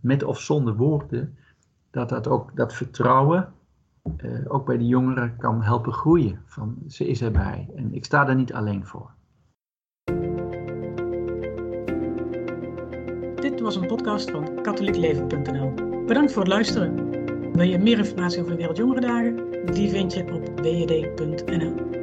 met 0.00 0.22
of 0.22 0.40
zonder 0.40 0.76
woorden, 0.76 1.36
dat 1.90 2.08
dat 2.08 2.28
ook 2.28 2.56
dat 2.56 2.74
vertrouwen 2.74 3.52
uh, 4.22 4.40
ook 4.48 4.66
bij 4.66 4.78
de 4.78 4.86
jongeren 4.86 5.36
kan 5.36 5.62
helpen 5.62 5.92
groeien. 5.92 6.42
Van 6.44 6.76
ze 6.88 7.08
is 7.08 7.22
erbij 7.22 7.68
en 7.76 7.94
ik 7.94 8.04
sta 8.04 8.28
er 8.28 8.34
niet 8.34 8.52
alleen 8.52 8.86
voor. 8.86 9.10
Dit 13.34 13.60
was 13.60 13.76
een 13.76 13.86
podcast 13.86 14.30
van 14.30 14.62
katholiekleven.nl. 14.62 15.74
Bedankt 16.06 16.32
voor 16.32 16.42
het 16.42 16.50
luisteren. 16.50 17.10
Wil 17.52 17.66
je 17.66 17.78
meer 17.78 17.98
informatie 17.98 18.38
over 18.40 18.50
de 18.50 18.58
Wereldjongerendagen? 18.58 19.36
Die 19.72 19.90
vind 19.90 20.12
je 20.12 20.32
op 20.32 20.60
wed.nl. 20.60 21.99